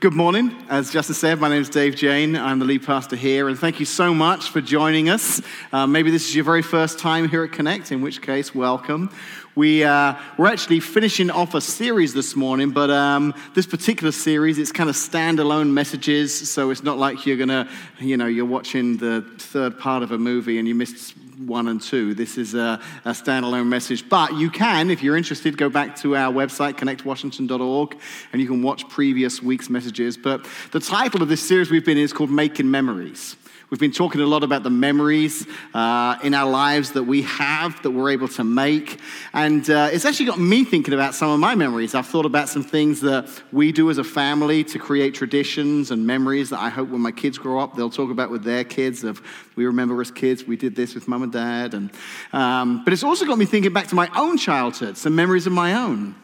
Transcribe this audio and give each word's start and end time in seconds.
Good 0.00 0.14
morning. 0.14 0.56
As 0.70 0.90
Justin 0.90 1.14
said, 1.14 1.40
my 1.40 1.50
name 1.50 1.60
is 1.60 1.68
Dave 1.68 1.94
Jane. 1.94 2.34
I'm 2.34 2.58
the 2.58 2.64
lead 2.64 2.86
pastor 2.86 3.16
here, 3.16 3.50
and 3.50 3.58
thank 3.58 3.80
you 3.80 3.84
so 3.84 4.14
much 4.14 4.48
for 4.48 4.62
joining 4.62 5.10
us. 5.10 5.42
Uh, 5.74 5.86
maybe 5.86 6.10
this 6.10 6.26
is 6.26 6.34
your 6.34 6.42
very 6.42 6.62
first 6.62 6.98
time 6.98 7.28
here 7.28 7.44
at 7.44 7.52
Connect, 7.52 7.92
in 7.92 8.00
which 8.00 8.22
case, 8.22 8.54
welcome. 8.54 9.10
We, 9.54 9.84
uh, 9.84 10.14
we're 10.38 10.46
actually 10.46 10.80
finishing 10.80 11.30
off 11.30 11.54
a 11.54 11.60
series 11.60 12.14
this 12.14 12.34
morning, 12.34 12.70
but 12.70 12.88
um, 12.88 13.34
this 13.52 13.66
particular 13.66 14.10
series, 14.10 14.56
it's 14.56 14.72
kind 14.72 14.88
of 14.88 14.96
standalone 14.96 15.70
messages, 15.70 16.48
so 16.50 16.70
it's 16.70 16.82
not 16.82 16.96
like 16.96 17.26
you're 17.26 17.36
going 17.36 17.50
to, 17.50 17.68
you 17.98 18.16
know, 18.16 18.26
you're 18.26 18.46
watching 18.46 18.96
the 18.96 19.20
third 19.36 19.78
part 19.78 20.02
of 20.02 20.12
a 20.12 20.18
movie 20.18 20.58
and 20.58 20.66
you 20.66 20.74
missed 20.74 21.14
one 21.46 21.68
and 21.68 21.80
two. 21.80 22.14
This 22.14 22.36
is 22.36 22.54
a, 22.54 22.80
a, 23.04 23.10
standalone 23.10 23.66
message. 23.66 24.08
But 24.08 24.34
you 24.34 24.50
can, 24.50 24.90
if 24.90 25.02
you're 25.02 25.16
interested, 25.16 25.56
go 25.56 25.68
back 25.68 25.96
to 25.96 26.16
our 26.16 26.32
website, 26.32 26.74
connectwashington.org, 26.74 27.96
and 28.32 28.40
you 28.40 28.46
can 28.46 28.62
watch 28.62 28.88
previous 28.88 29.42
week's 29.42 29.70
messages. 29.70 30.16
But 30.16 30.46
the 30.72 30.80
title 30.80 31.22
of 31.22 31.28
this 31.28 31.46
series 31.46 31.70
we've 31.70 31.84
been 31.84 31.98
in 31.98 32.04
is 32.04 32.12
called 32.12 32.30
Making 32.30 32.70
Memories. 32.70 33.36
We've 33.70 33.78
been 33.78 33.92
talking 33.92 34.20
a 34.20 34.26
lot 34.26 34.42
about 34.42 34.64
the 34.64 34.70
memories 34.70 35.46
uh, 35.74 36.18
in 36.24 36.34
our 36.34 36.50
lives 36.50 36.90
that 36.92 37.04
we 37.04 37.22
have, 37.22 37.80
that 37.84 37.92
we're 37.92 38.10
able 38.10 38.26
to 38.26 38.42
make. 38.42 38.98
And 39.32 39.70
uh, 39.70 39.90
it's 39.92 40.04
actually 40.04 40.26
got 40.26 40.40
me 40.40 40.64
thinking 40.64 40.92
about 40.92 41.14
some 41.14 41.30
of 41.30 41.38
my 41.38 41.54
memories. 41.54 41.94
I've 41.94 42.08
thought 42.08 42.26
about 42.26 42.48
some 42.48 42.64
things 42.64 43.00
that 43.02 43.30
we 43.52 43.70
do 43.70 43.88
as 43.88 43.98
a 43.98 44.02
family 44.02 44.64
to 44.64 44.78
create 44.80 45.14
traditions 45.14 45.92
and 45.92 46.04
memories 46.04 46.50
that 46.50 46.58
I 46.58 46.68
hope 46.68 46.88
when 46.88 47.00
my 47.00 47.12
kids 47.12 47.38
grow 47.38 47.60
up, 47.60 47.76
they'll 47.76 47.90
talk 47.90 48.10
about 48.10 48.28
with 48.28 48.42
their 48.42 48.64
kids 48.64 49.04
of, 49.04 49.22
we 49.54 49.64
remember 49.64 50.00
as 50.00 50.10
kids, 50.10 50.44
we 50.44 50.56
did 50.56 50.74
this 50.74 50.96
with 50.96 51.06
mum 51.06 51.22
and 51.22 51.32
dad. 51.32 51.74
And, 51.74 51.92
um, 52.32 52.82
but 52.82 52.92
it's 52.92 53.04
also 53.04 53.24
got 53.24 53.38
me 53.38 53.44
thinking 53.44 53.72
back 53.72 53.86
to 53.86 53.94
my 53.94 54.10
own 54.16 54.36
childhood, 54.36 54.96
some 54.96 55.14
memories 55.14 55.46
of 55.46 55.52
my 55.52 55.74
own. 55.74 56.16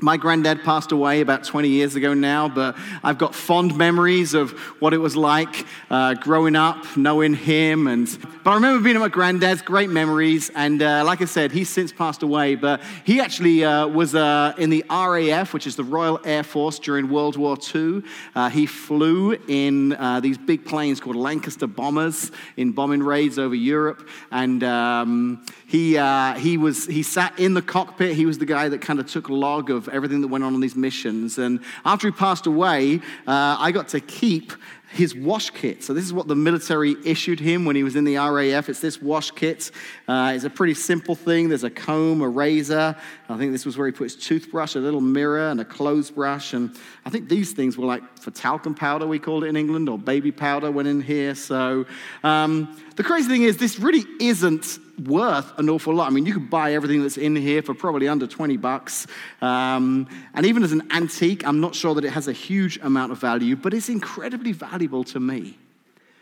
My 0.00 0.16
granddad 0.16 0.62
passed 0.62 0.92
away 0.92 1.22
about 1.22 1.42
20 1.42 1.70
years 1.70 1.96
ago 1.96 2.14
now, 2.14 2.48
but 2.48 2.76
I've 3.02 3.18
got 3.18 3.34
fond 3.34 3.76
memories 3.76 4.32
of 4.32 4.52
what 4.78 4.94
it 4.94 4.98
was 4.98 5.16
like 5.16 5.66
uh, 5.90 6.14
growing 6.14 6.54
up, 6.54 6.96
knowing 6.96 7.34
him. 7.34 7.88
And, 7.88 8.06
but 8.44 8.52
I 8.52 8.54
remember 8.54 8.80
being 8.80 8.94
at 8.94 9.00
my 9.00 9.08
granddad's, 9.08 9.60
great 9.60 9.90
memories. 9.90 10.52
And 10.54 10.80
uh, 10.82 11.02
like 11.04 11.20
I 11.20 11.24
said, 11.24 11.50
he's 11.50 11.68
since 11.68 11.90
passed 11.90 12.22
away, 12.22 12.54
but 12.54 12.80
he 13.02 13.20
actually 13.20 13.64
uh, 13.64 13.88
was 13.88 14.14
uh, 14.14 14.54
in 14.56 14.70
the 14.70 14.84
RAF, 14.88 15.52
which 15.52 15.66
is 15.66 15.74
the 15.74 15.82
Royal 15.82 16.20
Air 16.24 16.44
Force 16.44 16.78
during 16.78 17.08
World 17.08 17.36
War 17.36 17.58
II. 17.74 18.04
Uh, 18.36 18.50
he 18.50 18.66
flew 18.66 19.32
in 19.48 19.94
uh, 19.94 20.20
these 20.20 20.38
big 20.38 20.64
planes 20.64 21.00
called 21.00 21.16
Lancaster 21.16 21.66
bombers 21.66 22.30
in 22.56 22.70
bombing 22.70 23.02
raids 23.02 23.36
over 23.36 23.56
Europe. 23.56 24.08
And 24.30 24.62
um, 24.62 25.44
he, 25.66 25.98
he, 26.40 26.56
was, 26.56 26.86
he 26.86 27.02
sat 27.02 27.36
in 27.36 27.54
the 27.54 27.62
cockpit. 27.62 28.14
He 28.14 28.26
was 28.26 28.38
the 28.38 28.46
guy 28.46 28.68
that 28.68 28.80
kind 28.80 29.00
of 29.00 29.08
took 29.08 29.28
log 29.28 29.70
of 29.70 29.87
everything 29.90 30.20
that 30.20 30.28
went 30.28 30.44
on 30.44 30.54
on 30.54 30.60
these 30.60 30.76
missions. 30.76 31.38
And 31.38 31.60
after 31.84 32.08
he 32.08 32.12
passed 32.12 32.46
away, 32.46 33.00
uh, 33.26 33.56
I 33.58 33.72
got 33.72 33.88
to 33.88 34.00
keep 34.00 34.52
his 34.90 35.14
wash 35.14 35.50
kit. 35.50 35.84
So, 35.84 35.92
this 35.92 36.04
is 36.04 36.12
what 36.12 36.28
the 36.28 36.34
military 36.34 36.96
issued 37.04 37.40
him 37.40 37.64
when 37.64 37.76
he 37.76 37.82
was 37.82 37.96
in 37.96 38.04
the 38.04 38.16
RAF. 38.16 38.68
It's 38.68 38.80
this 38.80 39.00
wash 39.00 39.30
kit. 39.32 39.70
Uh, 40.06 40.32
it's 40.34 40.44
a 40.44 40.50
pretty 40.50 40.74
simple 40.74 41.14
thing. 41.14 41.48
There's 41.48 41.64
a 41.64 41.70
comb, 41.70 42.22
a 42.22 42.28
razor. 42.28 42.96
I 43.28 43.36
think 43.36 43.52
this 43.52 43.66
was 43.66 43.76
where 43.76 43.86
he 43.86 43.92
put 43.92 44.04
his 44.04 44.16
toothbrush, 44.16 44.74
a 44.74 44.78
little 44.78 45.00
mirror, 45.00 45.50
and 45.50 45.60
a 45.60 45.64
clothes 45.64 46.10
brush. 46.10 46.54
And 46.54 46.74
I 47.04 47.10
think 47.10 47.28
these 47.28 47.52
things 47.52 47.76
were 47.76 47.86
like 47.86 48.02
for 48.18 48.30
talcum 48.30 48.74
powder, 48.74 49.06
we 49.06 49.18
called 49.18 49.44
it 49.44 49.48
in 49.48 49.56
England, 49.56 49.88
or 49.88 49.98
baby 49.98 50.32
powder 50.32 50.70
went 50.70 50.88
in 50.88 51.02
here. 51.02 51.34
So, 51.34 51.84
um, 52.24 52.74
the 52.96 53.04
crazy 53.04 53.28
thing 53.28 53.42
is, 53.42 53.58
this 53.58 53.78
really 53.78 54.04
isn't 54.20 54.78
worth 55.04 55.56
an 55.58 55.70
awful 55.70 55.94
lot. 55.94 56.08
I 56.08 56.10
mean, 56.10 56.26
you 56.26 56.32
could 56.32 56.50
buy 56.50 56.72
everything 56.72 57.02
that's 57.02 57.16
in 57.16 57.36
here 57.36 57.62
for 57.62 57.74
probably 57.74 58.08
under 58.08 58.26
20 58.26 58.56
bucks. 58.56 59.06
Um, 59.40 60.08
and 60.34 60.44
even 60.44 60.64
as 60.64 60.72
an 60.72 60.90
antique, 60.90 61.46
I'm 61.46 61.60
not 61.60 61.76
sure 61.76 61.94
that 61.94 62.04
it 62.04 62.10
has 62.10 62.26
a 62.26 62.32
huge 62.32 62.78
amount 62.82 63.12
of 63.12 63.18
value, 63.18 63.54
but 63.54 63.72
it's 63.72 63.88
incredibly 63.88 64.50
valuable 64.50 64.77
to 64.78 65.20
me. 65.20 65.58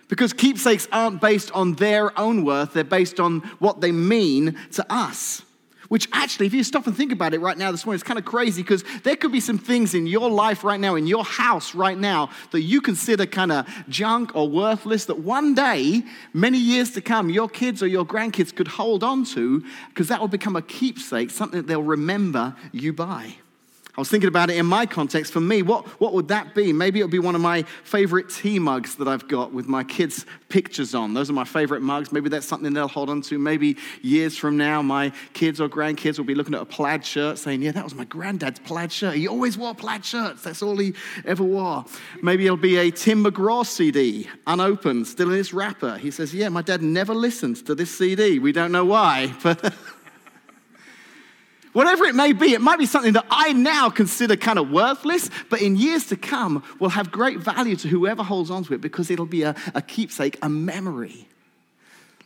Because 0.09 0.33
keepsakes 0.33 0.87
aren't 0.93 1.21
based 1.21 1.51
on 1.53 1.75
their 1.75 2.19
own 2.19 2.45
worth, 2.45 2.73
they're 2.73 2.85
based 2.85 3.19
on 3.19 3.41
what 3.59 3.81
they 3.81 3.93
mean 3.93 4.57
to 4.73 4.87
us. 4.93 5.43
Which 5.89 6.09
actually, 6.13 6.47
if 6.47 6.55
you 6.55 6.65
stop 6.65 6.87
and 6.87 6.97
think 6.97 7.13
about 7.13 7.33
it 7.33 7.41
right 7.41 7.57
now 7.57 7.71
this 7.71 7.87
morning, 7.87 7.97
it's 7.97 8.03
kind 8.03 8.19
of 8.19 8.25
crazy 8.25 8.63
because 8.63 8.83
there 9.05 9.15
could 9.15 9.31
be 9.31 9.39
some 9.39 9.59
things 9.59 9.95
in 9.95 10.07
your 10.07 10.29
life 10.29 10.65
right 10.65 10.81
now, 10.81 10.97
in 10.97 11.07
your 11.07 11.25
house 11.25 11.77
right 11.77 11.97
now, 11.97 12.31
that 12.51 12.63
you 12.63 12.81
consider 12.81 13.25
kind 13.25 13.53
of 13.53 13.69
junk 13.89 14.35
or 14.35 14.49
worthless 14.49 15.05
that 15.05 15.21
one 15.21 15.55
day, 15.55 16.03
many 16.33 16.59
years 16.59 16.91
to 16.93 17.01
come, 17.01 17.31
your 17.31 17.49
kids 17.49 17.83
or 17.83 17.87
your 17.87 18.05
grandkids 18.05 18.55
could 18.55 18.67
hold 18.69 19.05
on 19.05 19.25
to 19.27 19.65
because 19.89 20.09
that 20.09 20.21
will 20.21 20.29
become 20.29 20.57
a 20.57 20.63
keepsake, 20.63 21.31
something 21.31 21.61
that 21.61 21.69
they'll 21.69 21.83
remember 21.83 22.57
you 22.73 22.93
by. 22.93 23.37
I 23.97 24.01
was 24.01 24.11
thinking 24.11 24.29
about 24.29 24.51
it 24.51 24.59
in 24.59 24.67
my 24.67 24.85
context. 24.85 25.33
For 25.33 25.41
me, 25.41 25.63
what, 25.63 25.87
what 26.01 26.13
would 26.13 26.29
that 26.29 26.55
be? 26.55 26.71
Maybe 26.71 27.01
it 27.01 27.05
would 27.05 27.11
be 27.11 27.19
one 27.19 27.35
of 27.35 27.41
my 27.41 27.63
favorite 27.83 28.29
tea 28.29 28.59
mugs 28.59 28.97
that 28.97 29.09
I've 29.09 29.27
got 29.27 29.55
with 29.55 29.69
my 29.69 29.85
kids' 29.85 30.27
pictures 30.51 30.95
on. 30.95 31.15
Those 31.15 31.31
are 31.31 31.33
my 31.33 31.45
favorite 31.45 31.81
mugs. 31.81 32.13
Maybe 32.13 32.29
that's 32.29 32.47
something 32.47 32.75
they'll 32.75 32.89
hold 32.89 33.09
on 33.09 33.23
to. 33.23 33.39
Maybe 33.39 33.79
years 34.03 34.37
from 34.37 34.59
now, 34.59 34.83
my 34.83 35.13
kids 35.33 35.63
or 35.63 35.69
grandkids 35.71 36.19
will 36.19 36.27
be 36.27 36.35
looking 36.35 36.55
at 36.55 36.61
a 36.61 36.67
plaid 36.67 37.07
shirt 37.07 37.39
saying, 37.39 37.63
Yeah, 37.63 37.73
that 37.73 37.85
was 37.85 37.95
my 37.95 38.05
granddad's 38.05 38.59
plaid 38.59 38.93
shirt. 38.93 39.15
He 39.15 39.27
always 39.29 39.57
wore 39.57 39.75
plaid 39.75 40.05
shirts. 40.05 40.43
That's 40.43 40.63
all 40.63 40.77
he 40.77 40.93
ever 41.25 41.43
wore. 41.43 41.87
Maybe 42.23 42.45
it'll 42.45 42.59
be 42.59 42.77
a 42.77 42.91
Tim 42.91 43.25
McGraw 43.25 43.65
CD, 43.65 44.29
unopened, 44.47 45.07
still 45.07 45.33
in 45.33 45.41
its 45.41 45.55
wrapper. 45.55 45.97
He 45.97 46.11
says, 46.11 46.35
Yeah, 46.35 46.51
my 46.51 46.61
dad 46.61 46.83
never 46.83 47.15
listened 47.15 47.65
to 47.65 47.75
this 47.75 47.97
CD. 47.97 48.39
We 48.41 48.53
don't 48.53 48.73
know 48.73 48.85
why, 48.85 49.35
but. 49.43 49.73
Whatever 51.77 52.07
it 52.07 52.15
may 52.15 52.33
be, 52.33 52.55
it 52.55 52.63
might 52.63 52.79
be 52.79 52.87
something 52.87 53.13
that 53.13 53.27
I 53.29 53.53
now 53.53 53.91
consider 53.91 54.35
kind 54.35 54.59
of 54.59 54.71
worthless, 54.71 55.29
but 55.51 55.61
in 55.61 55.77
years 55.77 56.07
to 56.07 56.17
come 56.17 56.65
will 56.81 56.89
have 56.89 57.13
great 57.13 57.39
value 57.39 57.77
to 57.77 57.87
whoever 57.87 58.23
holds 58.23 58.51
on 58.51 58.65
to 58.65 58.73
it 58.73 58.81
because 58.81 59.11
it'll 59.11 59.27
be 59.27 59.43
a, 59.43 59.55
a 59.75 59.83
keepsake, 59.83 60.39
a 60.41 60.49
memory. 60.49 61.29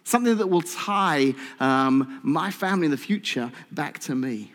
Something 0.04 0.36
that 0.36 0.46
will 0.46 0.62
tie 0.62 1.34
um, 1.58 2.20
my 2.22 2.52
family 2.52 2.84
in 2.84 2.92
the 2.92 2.96
future 2.96 3.50
back 3.72 3.98
to 4.02 4.14
me. 4.14 4.52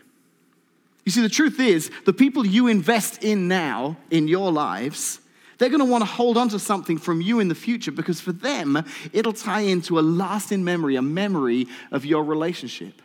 You 1.04 1.12
see, 1.12 1.20
the 1.20 1.28
truth 1.28 1.60
is, 1.60 1.90
the 2.06 2.14
people 2.14 2.46
you 2.46 2.66
invest 2.66 3.22
in 3.22 3.48
now 3.48 3.98
in 4.10 4.28
your 4.28 4.50
lives, 4.50 5.20
they're 5.58 5.68
going 5.68 5.80
to 5.80 5.84
want 5.84 6.04
to 6.04 6.10
hold 6.10 6.38
on 6.38 6.48
to 6.48 6.58
something 6.58 6.96
from 6.96 7.20
you 7.20 7.38
in 7.38 7.48
the 7.48 7.54
future 7.54 7.92
because 7.92 8.22
for 8.22 8.32
them, 8.32 8.82
it'll 9.12 9.34
tie 9.34 9.60
into 9.60 9.98
a 9.98 10.00
lasting 10.00 10.64
memory, 10.64 10.96
a 10.96 11.02
memory 11.02 11.66
of 11.92 12.06
your 12.06 12.24
relationship. 12.24 13.02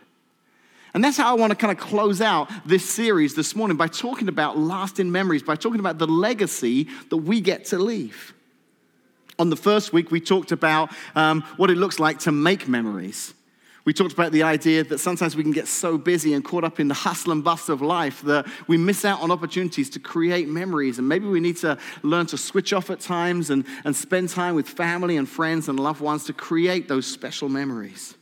And 0.94 1.02
that's 1.02 1.16
how 1.16 1.30
I 1.30 1.38
want 1.38 1.50
to 1.50 1.56
kind 1.56 1.76
of 1.76 1.82
close 1.82 2.20
out 2.20 2.50
this 2.66 2.88
series 2.88 3.34
this 3.34 3.56
morning 3.56 3.76
by 3.76 3.86
talking 3.86 4.28
about 4.28 4.58
lasting 4.58 5.10
memories, 5.10 5.42
by 5.42 5.56
talking 5.56 5.80
about 5.80 5.98
the 5.98 6.06
legacy 6.06 6.88
that 7.08 7.16
we 7.16 7.40
get 7.40 7.64
to 7.66 7.78
leave. 7.78 8.34
On 9.38 9.48
the 9.48 9.56
first 9.56 9.92
week, 9.92 10.10
we 10.10 10.20
talked 10.20 10.52
about 10.52 10.90
um, 11.14 11.42
what 11.56 11.70
it 11.70 11.76
looks 11.76 11.98
like 11.98 12.18
to 12.20 12.32
make 12.32 12.68
memories. 12.68 13.32
We 13.84 13.92
talked 13.92 14.12
about 14.12 14.30
the 14.30 14.44
idea 14.44 14.84
that 14.84 14.98
sometimes 14.98 15.34
we 15.34 15.42
can 15.42 15.50
get 15.50 15.66
so 15.66 15.98
busy 15.98 16.34
and 16.34 16.44
caught 16.44 16.62
up 16.62 16.78
in 16.78 16.86
the 16.86 16.94
hustle 16.94 17.32
and 17.32 17.42
bustle 17.42 17.74
of 17.74 17.82
life 17.82 18.22
that 18.22 18.46
we 18.68 18.76
miss 18.76 19.04
out 19.04 19.20
on 19.20 19.32
opportunities 19.32 19.90
to 19.90 19.98
create 19.98 20.46
memories. 20.46 20.98
And 20.98 21.08
maybe 21.08 21.26
we 21.26 21.40
need 21.40 21.56
to 21.58 21.78
learn 22.02 22.26
to 22.26 22.38
switch 22.38 22.72
off 22.72 22.90
at 22.90 23.00
times 23.00 23.50
and, 23.50 23.64
and 23.84 23.96
spend 23.96 24.28
time 24.28 24.54
with 24.54 24.68
family 24.68 25.16
and 25.16 25.28
friends 25.28 25.68
and 25.68 25.80
loved 25.80 26.00
ones 26.00 26.24
to 26.26 26.32
create 26.32 26.86
those 26.86 27.06
special 27.06 27.48
memories. 27.48 28.14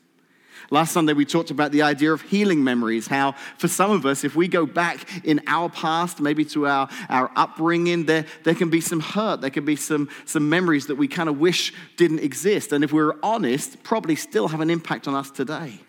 Last 0.72 0.92
Sunday, 0.92 1.14
we 1.14 1.24
talked 1.24 1.50
about 1.50 1.72
the 1.72 1.82
idea 1.82 2.12
of 2.12 2.22
healing 2.22 2.62
memories, 2.62 3.08
how 3.08 3.32
for 3.58 3.66
some 3.66 3.90
of 3.90 4.06
us, 4.06 4.22
if 4.22 4.36
we 4.36 4.46
go 4.46 4.66
back 4.66 5.04
in 5.24 5.40
our 5.48 5.68
past, 5.68 6.20
maybe 6.20 6.44
to 6.46 6.68
our, 6.68 6.88
our 7.08 7.28
upbringing, 7.34 8.06
there, 8.06 8.24
there 8.44 8.54
can 8.54 8.70
be 8.70 8.80
some 8.80 9.00
hurt, 9.00 9.40
there 9.40 9.50
can 9.50 9.64
be 9.64 9.74
some, 9.74 10.08
some 10.26 10.48
memories 10.48 10.86
that 10.86 10.94
we 10.94 11.08
kind 11.08 11.28
of 11.28 11.40
wish 11.40 11.74
didn't 11.96 12.20
exist. 12.20 12.72
And 12.72 12.84
if 12.84 12.92
we're 12.92 13.16
honest, 13.20 13.82
probably 13.82 14.14
still 14.14 14.46
have 14.46 14.60
an 14.60 14.70
impact 14.70 15.08
on 15.08 15.14
us 15.16 15.28
today. 15.32 15.80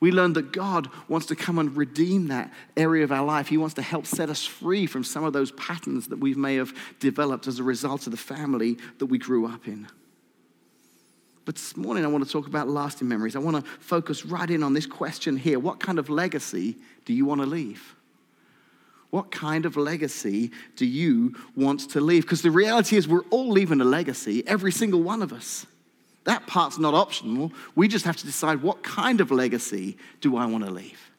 We 0.00 0.10
learned 0.10 0.34
that 0.34 0.50
God 0.50 0.88
wants 1.08 1.26
to 1.26 1.36
come 1.36 1.58
and 1.58 1.76
redeem 1.76 2.28
that 2.28 2.50
area 2.76 3.04
of 3.04 3.12
our 3.12 3.24
life. 3.24 3.48
He 3.48 3.58
wants 3.58 3.74
to 3.74 3.82
help 3.82 4.04
set 4.04 4.30
us 4.30 4.44
free 4.44 4.86
from 4.86 5.04
some 5.04 5.22
of 5.22 5.32
those 5.32 5.52
patterns 5.52 6.08
that 6.08 6.18
we 6.18 6.34
may 6.34 6.56
have 6.56 6.74
developed 6.98 7.46
as 7.46 7.60
a 7.60 7.62
result 7.62 8.06
of 8.06 8.10
the 8.10 8.16
family 8.16 8.78
that 8.98 9.06
we 9.06 9.18
grew 9.18 9.46
up 9.46 9.68
in. 9.68 9.86
But 11.44 11.54
this 11.56 11.76
morning, 11.76 12.04
I 12.04 12.08
want 12.08 12.24
to 12.24 12.30
talk 12.30 12.46
about 12.46 12.68
lasting 12.68 13.08
memories. 13.08 13.34
I 13.34 13.38
want 13.38 13.56
to 13.56 13.70
focus 13.80 14.24
right 14.26 14.48
in 14.48 14.62
on 14.62 14.74
this 14.74 14.86
question 14.86 15.36
here 15.36 15.58
What 15.58 15.80
kind 15.80 15.98
of 15.98 16.08
legacy 16.08 16.76
do 17.04 17.12
you 17.12 17.24
want 17.24 17.40
to 17.40 17.46
leave? 17.46 17.94
What 19.10 19.32
kind 19.32 19.66
of 19.66 19.76
legacy 19.76 20.52
do 20.76 20.86
you 20.86 21.34
want 21.56 21.90
to 21.90 22.00
leave? 22.00 22.22
Because 22.22 22.42
the 22.42 22.50
reality 22.50 22.96
is, 22.96 23.08
we're 23.08 23.24
all 23.30 23.50
leaving 23.50 23.80
a 23.80 23.84
legacy, 23.84 24.46
every 24.46 24.70
single 24.70 25.02
one 25.02 25.20
of 25.20 25.32
us. 25.32 25.66
That 26.24 26.46
part's 26.46 26.78
not 26.78 26.94
optional. 26.94 27.52
We 27.74 27.88
just 27.88 28.04
have 28.04 28.16
to 28.18 28.26
decide 28.26 28.62
what 28.62 28.82
kind 28.82 29.20
of 29.20 29.30
legacy 29.30 29.96
do 30.20 30.36
I 30.36 30.46
want 30.46 30.64
to 30.64 30.70
leave. 30.70 31.10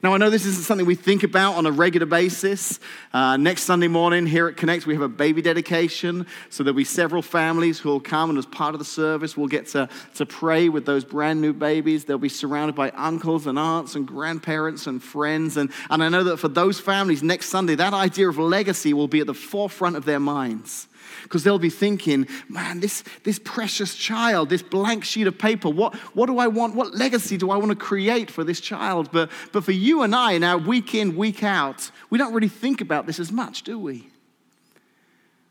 Now, 0.00 0.14
I 0.14 0.18
know 0.18 0.30
this 0.30 0.46
isn't 0.46 0.62
something 0.62 0.86
we 0.86 0.94
think 0.94 1.24
about 1.24 1.54
on 1.54 1.66
a 1.66 1.72
regular 1.72 2.06
basis. 2.06 2.78
Uh, 3.12 3.36
next 3.36 3.62
Sunday 3.64 3.88
morning 3.88 4.26
here 4.26 4.46
at 4.46 4.56
Connect, 4.56 4.86
we 4.86 4.94
have 4.94 5.02
a 5.02 5.08
baby 5.08 5.42
dedication. 5.42 6.24
So 6.50 6.62
there'll 6.62 6.76
be 6.76 6.84
several 6.84 7.20
families 7.20 7.80
who 7.80 7.88
will 7.88 8.00
come, 8.00 8.30
and 8.30 8.38
as 8.38 8.46
part 8.46 8.76
of 8.76 8.78
the 8.78 8.84
service, 8.84 9.36
we'll 9.36 9.48
get 9.48 9.66
to, 9.68 9.88
to 10.14 10.24
pray 10.24 10.68
with 10.68 10.86
those 10.86 11.04
brand 11.04 11.40
new 11.40 11.52
babies. 11.52 12.04
They'll 12.04 12.16
be 12.18 12.28
surrounded 12.28 12.76
by 12.76 12.90
uncles 12.90 13.48
and 13.48 13.58
aunts 13.58 13.96
and 13.96 14.06
grandparents 14.06 14.86
and 14.86 15.02
friends. 15.02 15.56
And, 15.56 15.72
and 15.90 16.04
I 16.04 16.08
know 16.08 16.22
that 16.24 16.36
for 16.36 16.48
those 16.48 16.78
families, 16.78 17.24
next 17.24 17.48
Sunday, 17.48 17.74
that 17.74 17.92
idea 17.92 18.28
of 18.28 18.38
legacy 18.38 18.92
will 18.92 19.08
be 19.08 19.20
at 19.20 19.26
the 19.26 19.34
forefront 19.34 19.96
of 19.96 20.04
their 20.04 20.20
minds 20.20 20.86
because 21.22 21.44
they'll 21.44 21.58
be 21.58 21.70
thinking, 21.70 22.26
man, 22.48 22.80
this, 22.80 23.04
this 23.24 23.38
precious 23.38 23.94
child, 23.94 24.48
this 24.48 24.62
blank 24.62 25.04
sheet 25.04 25.26
of 25.26 25.38
paper, 25.38 25.68
what, 25.68 25.94
what 26.14 26.26
do 26.26 26.38
I 26.38 26.48
want? 26.48 26.74
What 26.74 26.94
legacy 26.94 27.36
do 27.36 27.50
I 27.50 27.56
want 27.56 27.70
to 27.70 27.76
create 27.76 28.30
for 28.30 28.44
this 28.44 28.60
child? 28.60 29.10
But, 29.12 29.30
but 29.52 29.64
for 29.64 29.72
you 29.72 30.02
and 30.02 30.14
I, 30.14 30.38
now 30.38 30.56
week 30.56 30.94
in, 30.94 31.16
week 31.16 31.42
out, 31.42 31.90
we 32.10 32.18
don't 32.18 32.32
really 32.32 32.48
think 32.48 32.80
about 32.80 33.06
this 33.06 33.18
as 33.18 33.32
much, 33.32 33.62
do 33.62 33.78
we? 33.78 34.08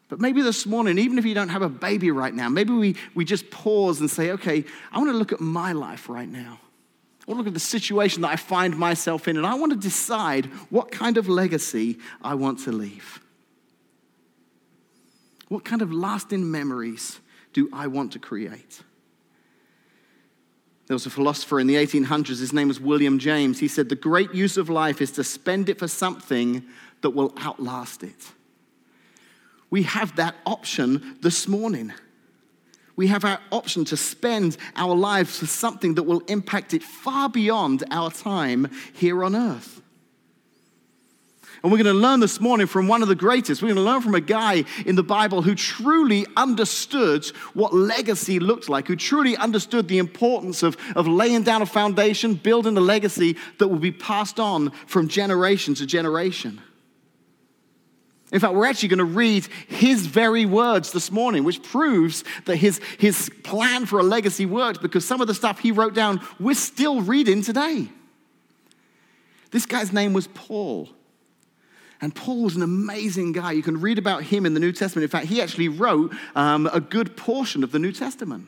But 0.09 0.19
maybe 0.19 0.42
this 0.42 0.65
morning, 0.65 0.98
even 1.00 1.18
if 1.18 1.25
you 1.25 1.33
don't 1.33 1.50
have 1.50 1.62
a 1.62 1.69
baby 1.69 2.12
right 2.12 2.33
now, 2.33 2.48
maybe 2.48 2.71
we, 2.71 2.95
we 3.13 3.25
just 3.25 3.50
pause 3.51 4.00
and 4.00 4.09
say, 4.09 4.31
okay, 4.31 4.63
I 4.92 5.00
want 5.00 5.12
to 5.12 5.18
look 5.18 5.33
at 5.33 5.42
my 5.42 5.74
life 5.74 6.07
right 6.07 6.30
now. 6.30 6.59
I 7.27 7.31
want 7.31 7.39
to 7.39 7.44
look 7.44 7.48
at 7.48 7.54
the 7.54 7.59
situation 7.59 8.21
that 8.21 8.30
I 8.30 8.38
find 8.38 8.77
myself 8.77 9.27
in, 9.27 9.36
and 9.36 9.45
I 9.45 9.56
want 9.56 9.74
to 9.74 9.77
decide 9.77 10.45
what 10.69 10.92
kind 10.92 11.18
of 11.18 11.27
legacy 11.27 11.98
I 12.21 12.36
want 12.36 12.59
to 12.59 12.71
leave. 12.71 13.19
What 15.47 15.63
kind 15.63 15.81
of 15.81 15.94
lasting 15.94 16.49
memories 16.49 17.19
do 17.53 17.69
I 17.71 17.88
want 17.88 18.11
to 18.13 18.19
create? 18.19 18.81
There 20.88 20.95
was 20.95 21.05
a 21.05 21.09
philosopher 21.09 21.59
in 21.59 21.67
the 21.67 21.75
1800s, 21.75 22.39
his 22.39 22.53
name 22.53 22.69
was 22.69 22.79
William 22.79 23.19
James. 23.19 23.59
He 23.59 23.67
said, 23.67 23.89
The 23.89 23.95
great 23.95 24.33
use 24.33 24.57
of 24.57 24.69
life 24.69 25.01
is 25.01 25.11
to 25.13 25.23
spend 25.23 25.67
it 25.69 25.79
for 25.79 25.88
something 25.88 26.63
that 27.01 27.09
will 27.09 27.33
outlast 27.39 28.03
it. 28.03 28.31
We 29.69 29.83
have 29.83 30.15
that 30.15 30.35
option 30.45 31.17
this 31.21 31.47
morning. 31.47 31.94
We 32.95 33.07
have 33.07 33.25
our 33.25 33.39
option 33.51 33.83
to 33.85 33.97
spend 33.97 34.57
our 34.75 34.95
lives 34.95 35.39
for 35.39 35.45
something 35.45 35.95
that 35.95 36.03
will 36.03 36.21
impact 36.21 36.73
it 36.73 36.81
far 36.81 37.29
beyond 37.29 37.83
our 37.91 38.09
time 38.09 38.71
here 38.94 39.23
on 39.23 39.35
earth. 39.35 39.81
And 41.63 41.71
we're 41.71 41.81
going 41.81 41.95
to 41.95 42.00
learn 42.00 42.19
this 42.19 42.39
morning 42.39 42.68
from 42.68 42.88
one 42.88 43.01
of 43.01 43.07
the 43.07 43.15
greatest. 43.15 43.62
We're 43.62 43.74
going 43.74 43.77
to 43.77 43.81
learn 43.81 44.01
from 44.01 44.15
a 44.15 44.21
guy 44.21 44.63
in 44.86 44.95
the 44.95 45.04
Bible 45.04 45.42
who 45.42 45.56
truly 45.56 46.25
understood 46.36 47.25
what 47.54 47.74
legacy 47.74 48.39
looked 48.39 48.69
like, 48.69 48.88
who 48.88 48.95
truly 48.95 49.36
understood 49.36 49.88
the 49.88 49.98
importance 49.98 50.62
of, 50.62 50.77
of 50.95 51.07
laying 51.07 51.44
down 51.44 51.62
a 51.62 51.65
foundation, 51.65 52.36
building 52.36 52.77
a 52.77 52.81
legacy 52.81 53.38
that 53.57 53.69
will 53.69 53.80
be 53.80 53.92
passed 53.92 54.39
on 54.39 54.69
from 54.86 55.07
generation 55.07 55.74
to 55.75 55.86
generation. 55.86 56.62
In 58.31 58.39
fact, 58.42 58.54
we're 58.54 58.65
actually 58.65 58.89
going 58.89 58.98
to 59.00 59.06
read 59.06 59.48
his 59.68 60.06
very 60.06 60.45
words 60.45 60.92
this 60.92 61.12
morning, 61.12 61.45
which 61.45 61.63
proves 61.63 62.25
that 62.45 62.57
his, 62.57 62.81
his 63.00 63.31
plan 63.44 63.86
for 63.86 64.00
a 64.00 64.04
legacy 64.04 64.45
worked 64.45 64.81
because 64.81 65.07
some 65.07 65.21
of 65.21 65.27
the 65.27 65.33
stuff 65.33 65.59
he 65.59 65.71
wrote 65.71 65.94
down 65.94 66.21
we're 66.39 66.54
still 66.54 67.01
reading 67.01 67.42
today. 67.42 67.88
This 69.51 69.65
guy's 69.65 69.94
name 69.94 70.12
was 70.12 70.27
Paul. 70.27 70.89
And 72.01 72.13
Paul 72.13 72.44
was 72.44 72.55
an 72.55 72.61
amazing 72.61 73.31
guy. 73.31 73.53
You 73.53 73.63
can 73.63 73.81
read 73.81 73.97
about 73.97 74.23
him 74.23 74.45
in 74.45 74.53
the 74.53 74.59
New 74.59 74.71
Testament. 74.71 75.03
In 75.03 75.09
fact, 75.09 75.27
he 75.27 75.41
actually 75.41 75.69
wrote 75.69 76.13
um, 76.35 76.69
a 76.71 76.79
good 76.79 77.17
portion 77.17 77.63
of 77.63 77.71
the 77.71 77.79
New 77.79 77.91
Testament. 77.91 78.47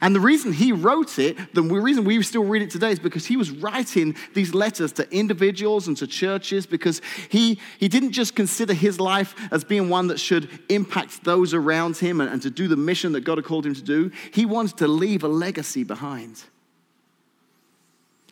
And 0.00 0.14
the 0.14 0.20
reason 0.20 0.52
he 0.52 0.72
wrote 0.72 1.18
it, 1.18 1.36
the 1.54 1.62
reason 1.62 2.04
we 2.04 2.20
still 2.22 2.44
read 2.44 2.62
it 2.62 2.70
today, 2.70 2.90
is 2.90 2.98
because 2.98 3.26
he 3.26 3.36
was 3.36 3.50
writing 3.50 4.16
these 4.34 4.54
letters 4.54 4.92
to 4.92 5.10
individuals 5.14 5.88
and 5.88 5.96
to 5.98 6.06
churches 6.06 6.66
because 6.66 7.00
he, 7.28 7.60
he 7.78 7.88
didn't 7.88 8.12
just 8.12 8.34
consider 8.34 8.74
his 8.74 8.98
life 8.98 9.34
as 9.52 9.64
being 9.64 9.88
one 9.88 10.08
that 10.08 10.18
should 10.18 10.48
impact 10.68 11.24
those 11.24 11.54
around 11.54 11.96
him 11.96 12.20
and, 12.20 12.30
and 12.30 12.42
to 12.42 12.50
do 12.50 12.68
the 12.68 12.76
mission 12.76 13.12
that 13.12 13.22
God 13.22 13.38
had 13.38 13.44
called 13.44 13.66
him 13.66 13.74
to 13.74 13.82
do. 13.82 14.10
He 14.32 14.46
wanted 14.46 14.78
to 14.78 14.88
leave 14.88 15.22
a 15.22 15.28
legacy 15.28 15.84
behind. 15.84 16.42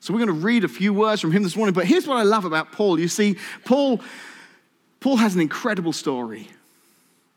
So 0.02 0.12
we're 0.12 0.26
going 0.26 0.40
to 0.40 0.44
read 0.44 0.64
a 0.64 0.68
few 0.68 0.92
words 0.92 1.20
from 1.20 1.30
him 1.30 1.44
this 1.44 1.54
morning. 1.54 1.74
But 1.74 1.86
here's 1.86 2.08
what 2.08 2.16
I 2.16 2.24
love 2.24 2.44
about 2.44 2.72
Paul. 2.72 2.98
You 2.98 3.06
see, 3.06 3.36
Paul, 3.64 4.00
Paul 4.98 5.16
has 5.18 5.36
an 5.36 5.40
incredible 5.40 5.92
story. 5.92 6.48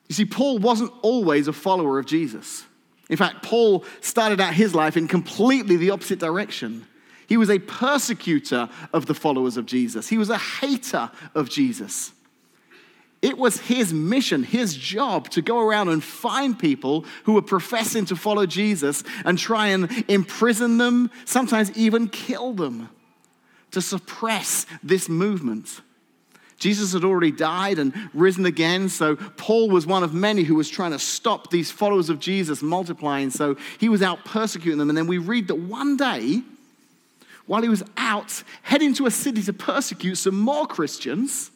You 0.08 0.16
see, 0.16 0.26
Paul 0.26 0.58
wasn't 0.58 0.92
always 1.04 1.48
a 1.48 1.54
follower 1.54 2.00
of 2.00 2.08
Jesus. 2.08 2.66
In 3.08 3.18
fact, 3.18 3.44
Paul 3.44 3.86
started 4.02 4.42
out 4.42 4.56
his 4.56 4.74
life 4.74 4.98
in 4.98 5.08
completely 5.08 5.78
the 5.78 5.92
opposite 5.92 6.18
direction. 6.18 6.88
He 7.28 7.38
was 7.38 7.52
a 7.52 7.60
persecutor 7.60 8.68
of 8.92 9.06
the 9.06 9.14
followers 9.14 9.58
of 9.58 9.68
Jesus, 9.68 10.10
he 10.10 10.18
was 10.18 10.32
a 10.32 10.40
hater 10.40 11.12
of 11.36 11.52
Jesus. 11.52 12.14
It 13.26 13.40
was 13.40 13.60
his 13.60 13.92
mission, 13.92 14.44
his 14.44 14.76
job 14.76 15.30
to 15.32 15.42
go 15.42 15.60
around 15.60 15.90
and 15.90 16.04
find 16.04 16.60
people 16.60 17.06
who 17.24 17.34
were 17.34 17.42
professing 17.42 18.06
to 18.06 18.16
follow 18.16 18.46
Jesus 18.46 19.04
and 19.26 19.36
try 19.40 19.70
and 19.70 20.06
imprison 20.08 20.78
them, 20.78 21.10
sometimes 21.26 21.76
even 21.76 22.08
kill 22.08 22.54
them, 22.54 22.88
to 23.72 23.82
suppress 23.82 24.68
this 24.84 25.10
movement. 25.10 25.82
Jesus 26.60 26.94
had 26.94 27.04
already 27.04 27.32
died 27.32 27.80
and 27.80 27.96
risen 28.14 28.46
again, 28.46 28.90
so 28.90 29.16
Paul 29.16 29.72
was 29.72 29.88
one 29.88 30.04
of 30.04 30.14
many 30.14 30.44
who 30.44 30.54
was 30.54 30.70
trying 30.70 30.92
to 30.92 31.00
stop 31.00 31.50
these 31.50 31.72
followers 31.72 32.12
of 32.12 32.20
Jesus 32.20 32.62
multiplying. 32.62 33.32
So 33.32 33.58
he 33.80 33.90
was 33.90 34.04
out 34.04 34.24
persecuting 34.24 34.78
them. 34.78 34.90
And 34.90 34.98
then 34.98 35.08
we 35.08 35.18
read 35.18 35.48
that 35.48 35.56
one 35.56 35.98
day, 35.98 36.44
while 37.48 37.64
he 37.64 37.70
was 37.70 37.82
out 37.98 38.44
heading 38.62 38.94
to 38.94 39.08
a 39.08 39.12
city 39.12 39.42
to 39.42 39.54
persecute 39.54 40.16
some 40.16 40.40
more 40.40 40.68
Christians, 40.68 41.50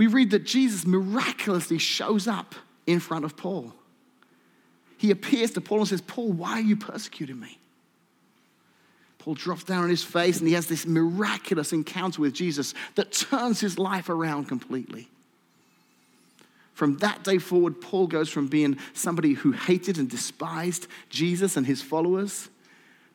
we 0.00 0.06
read 0.06 0.30
that 0.30 0.44
Jesus 0.44 0.86
miraculously 0.86 1.76
shows 1.76 2.26
up 2.26 2.54
in 2.86 3.00
front 3.00 3.26
of 3.26 3.36
Paul. 3.36 3.74
He 4.96 5.10
appears 5.10 5.50
to 5.50 5.60
Paul 5.60 5.80
and 5.80 5.88
says, 5.88 6.00
Paul, 6.00 6.32
why 6.32 6.52
are 6.52 6.62
you 6.62 6.74
persecuting 6.74 7.38
me? 7.38 7.58
Paul 9.18 9.34
drops 9.34 9.64
down 9.64 9.82
on 9.82 9.90
his 9.90 10.02
face 10.02 10.38
and 10.38 10.48
he 10.48 10.54
has 10.54 10.68
this 10.68 10.86
miraculous 10.86 11.74
encounter 11.74 12.22
with 12.22 12.32
Jesus 12.32 12.72
that 12.94 13.12
turns 13.12 13.60
his 13.60 13.78
life 13.78 14.08
around 14.08 14.46
completely. 14.46 15.06
From 16.72 16.96
that 16.96 17.22
day 17.22 17.36
forward, 17.36 17.82
Paul 17.82 18.06
goes 18.06 18.30
from 18.30 18.46
being 18.46 18.78
somebody 18.94 19.34
who 19.34 19.52
hated 19.52 19.98
and 19.98 20.08
despised 20.08 20.86
Jesus 21.10 21.58
and 21.58 21.66
his 21.66 21.82
followers 21.82 22.48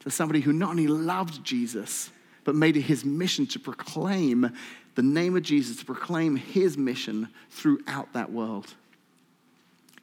to 0.02 0.12
somebody 0.12 0.42
who 0.42 0.54
not 0.54 0.70
only 0.70 0.86
loved 0.86 1.44
Jesus, 1.44 2.12
but 2.44 2.54
made 2.54 2.78
it 2.78 2.82
his 2.82 3.04
mission 3.04 3.48
to 3.48 3.60
proclaim 3.60 4.56
the 4.96 5.04
name 5.04 5.36
of 5.36 5.44
Jesus 5.44 5.78
to 5.78 5.86
proclaim 5.86 6.36
his 6.36 6.78
mission 6.78 7.30
throughout 7.50 8.14
that 8.14 8.32
world. 8.32 8.74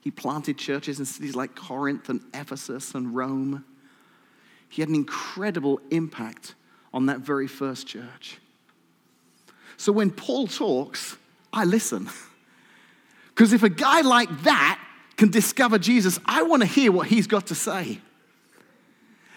He 0.01 0.11
planted 0.11 0.57
churches 0.57 0.99
in 0.99 1.05
cities 1.05 1.35
like 1.35 1.55
Corinth 1.55 2.09
and 2.09 2.21
Ephesus 2.33 2.93
and 2.93 3.15
Rome. 3.15 3.65
He 4.69 4.81
had 4.81 4.89
an 4.89 4.95
incredible 4.95 5.79
impact 5.91 6.55
on 6.93 7.07
that 7.07 7.19
very 7.19 7.47
first 7.47 7.87
church. 7.87 8.37
So 9.77 9.91
when 9.91 10.11
Paul 10.11 10.47
talks, 10.47 11.17
I 11.51 11.65
listen. 11.65 12.09
Because 13.35 13.51
if 13.51 13.63
a 13.63 13.69
guy 13.69 14.01
like 14.01 14.43
that 14.43 14.79
can 15.17 15.31
discover 15.31 15.79
Jesus, 15.79 16.19
I 16.23 16.43
want 16.43 16.61
to 16.61 16.67
hear 16.67 16.91
what 16.91 17.07
he's 17.07 17.25
got 17.25 17.47
to 17.47 17.55
say. 17.55 17.99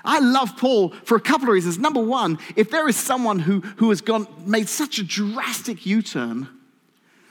I 0.05 0.21
love 0.21 0.57
Paul 0.57 0.91
for 1.05 1.17
a 1.17 1.21
couple 1.21 1.49
of 1.49 1.53
reasons. 1.53 1.79
Number 1.79 2.01
one, 2.01 2.39
if 2.55 2.71
there 2.71 2.89
is 2.89 2.97
someone 2.97 3.39
who, 3.39 3.61
who 3.77 3.89
has 3.91 4.01
gone, 4.01 4.27
made 4.45 4.69
such 4.69 4.99
a 4.99 5.05
drastic 5.05 5.85
U 5.87 6.03
turn, 6.03 6.49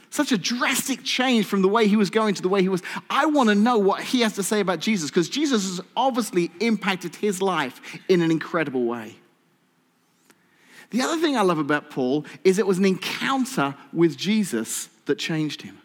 such 0.09 0.31
a 0.31 0.37
drastic 0.37 1.03
change 1.03 1.45
from 1.45 1.61
the 1.61 1.67
way 1.67 1.87
he 1.87 1.95
was 1.95 2.09
going 2.09 2.35
to 2.35 2.41
the 2.41 2.49
way 2.49 2.61
he 2.61 2.69
was, 2.69 2.81
I 3.09 3.25
want 3.25 3.49
to 3.49 3.55
know 3.55 3.77
what 3.77 4.01
he 4.01 4.21
has 4.21 4.33
to 4.35 4.43
say 4.43 4.59
about 4.59 4.79
Jesus 4.79 5.09
because 5.09 5.29
Jesus 5.29 5.63
has 5.63 5.81
obviously 5.95 6.51
impacted 6.59 7.15
his 7.15 7.41
life 7.41 7.81
in 8.07 8.21
an 8.21 8.31
incredible 8.31 8.85
way. 8.85 9.15
The 10.91 11.01
other 11.01 11.19
thing 11.19 11.35
I 11.35 11.41
love 11.41 11.57
about 11.57 11.89
Paul 11.89 12.25
is 12.43 12.59
it 12.59 12.67
was 12.67 12.77
an 12.77 12.85
encounter 12.85 13.75
with 13.91 14.15
Jesus 14.15 14.87
that 15.05 15.19
changed 15.19 15.61
him. 15.61 15.77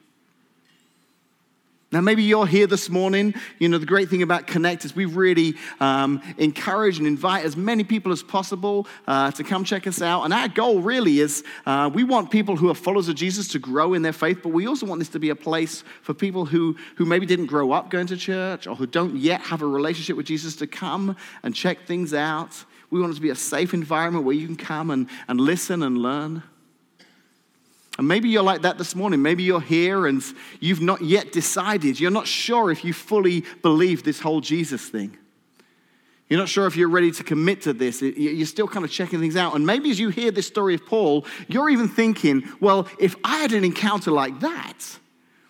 Now, 1.92 2.00
maybe 2.00 2.23
you're 2.23 2.47
here 2.47 2.68
this 2.68 2.88
morning. 2.88 3.35
You 3.59 3.68
know, 3.68 3.78
the 3.78 3.87
great 3.87 4.09
thing 4.09 4.23
about 4.23 4.47
Connect 4.47 4.85
is 4.85 4.94
we 4.94 5.06
really 5.06 5.56
um, 5.80 6.23
encourage 6.38 6.99
and 6.99 7.06
invite 7.06 7.44
as 7.44 7.56
many 7.56 7.82
people 7.82 8.12
as 8.12 8.23
possible 8.23 8.87
uh, 9.09 9.32
to 9.32 9.42
come 9.42 9.64
check 9.64 9.88
us 9.88 10.00
out. 10.00 10.23
And 10.23 10.32
our 10.32 10.47
goal 10.47 10.82
really 10.82 11.18
is 11.18 11.42
uh, 11.66 11.90
we 11.92 12.04
want 12.04 12.30
people 12.30 12.56
who 12.56 12.70
are 12.70 12.76
followers 12.76 13.09
of 13.09 13.16
Jesus 13.16 13.49
to 13.49 13.59
grow 13.59 13.94
in 13.94 14.02
their 14.02 14.12
faith, 14.12 14.38
but 14.40 14.50
we 14.50 14.68
also 14.68 14.87
want 14.87 15.00
this 15.00 15.09
to 15.09 15.18
be 15.18 15.30
a 15.30 15.35
place 15.35 15.82
for 16.02 16.14
people 16.14 16.44
who, 16.44 16.76
who 16.94 17.04
maybe 17.04 17.26
didn't 17.26 17.47
grow 17.47 17.73
up 17.73 17.90
going 17.90 18.06
to 18.06 18.16
church 18.16 18.68
or 18.68 18.76
who 18.76 18.87
don't 18.87 19.16
yet 19.16 19.40
have 19.40 19.61
a 19.61 19.66
relationship 19.66 20.16
with 20.16 20.26
Jesus 20.26 20.54
to 20.56 20.68
come 20.68 21.16
and 21.42 21.56
check 21.56 21.87
things 21.87 22.14
out. 22.14 22.64
We 22.90 23.00
want 23.00 23.14
it 23.14 23.16
to 23.16 23.23
be 23.23 23.30
a 23.30 23.35
safe 23.35 23.75
environment 23.75 24.25
where 24.25 24.37
you 24.37 24.47
can 24.47 24.56
come 24.56 24.92
and, 24.92 25.09
and 25.26 25.40
listen 25.40 25.82
and 25.82 25.99
learn. 25.99 26.44
And 27.99 28.09
maybe 28.09 28.28
you're 28.28 28.42
like 28.42 28.62
that 28.62 28.78
this 28.78 28.94
morning. 28.94 29.20
Maybe 29.20 29.42
you're 29.42 29.61
here 29.61 30.06
and 30.06 30.23
you've 30.61 30.80
not 30.80 31.02
yet 31.02 31.32
decided. 31.32 32.00
You're 32.00 32.11
not 32.11 32.26
sure 32.26 32.70
if 32.70 32.85
you 32.85 32.92
fully 32.92 33.44
believe 33.62 34.04
this 34.04 34.20
whole 34.20 34.40
Jesus 34.40 34.88
thing. 34.88 35.16
You're 36.28 36.38
not 36.38 36.49
sure 36.49 36.66
if 36.68 36.76
you're 36.76 36.88
ready 36.88 37.11
to 37.11 37.25
commit 37.25 37.62
to 37.62 37.73
this. 37.73 38.00
You're 38.00 38.47
still 38.47 38.68
kind 38.68 38.85
of 38.85 38.90
checking 38.90 39.18
things 39.18 39.37
out. 39.37 39.56
And 39.56 39.66
maybe 39.66 39.90
as 39.90 39.99
you 39.99 40.11
hear 40.11 40.30
this 40.30 40.47
story 40.47 40.75
of 40.76 40.87
Paul, 40.87 41.26
you're 41.49 41.68
even 41.68 41.88
thinking, 41.88 42.49
well, 42.61 42.87
if 43.00 43.16
I 43.25 43.38
had 43.38 43.52
an 43.52 43.64
encounter 43.64 44.12
like 44.12 44.38
that, 44.40 44.78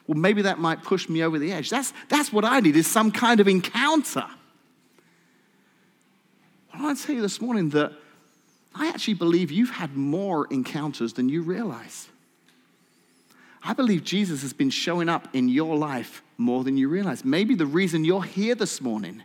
well, 0.07 0.19
maybe 0.19 0.43
that 0.43 0.59
might 0.59 0.83
push 0.83 1.09
me 1.09 1.23
over 1.23 1.39
the 1.39 1.53
edge. 1.53 1.69
That's, 1.69 1.93
that's 2.09 2.33
what 2.33 2.47
I 2.47 2.61
need, 2.61 2.77
is 2.77 2.87
some 2.87 3.13
kind 3.13 3.41
of 3.41 3.47
encounter. 3.47 4.25
Well, 6.73 6.83
I 6.83 6.83
want 6.83 6.99
to 6.99 7.07
tell 7.07 7.15
you 7.15 7.23
this 7.23 7.41
morning 7.41 7.69
that 7.71 7.93
I 8.75 8.89
actually 8.89 9.15
believe 9.15 9.53
you've 9.53 9.71
had 9.71 9.97
more 9.97 10.47
encounters 10.51 11.13
than 11.13 11.29
you 11.29 11.43
realize. 11.43 12.09
I 13.63 13.73
believe 13.75 14.05
Jesus 14.05 14.43
has 14.43 14.53
been 14.53 14.71
showing 14.71 15.09
up 15.09 15.29
in 15.35 15.49
your 15.49 15.77
life 15.77 16.23
more 16.39 16.65
than 16.65 16.77
you 16.77 16.89
realize. 16.89 17.25
Maybe 17.25 17.55
the 17.55 17.67
reason 17.67 18.05
you're 18.05 18.23
here 18.23 18.55
this 18.55 18.81
morning 18.81 19.23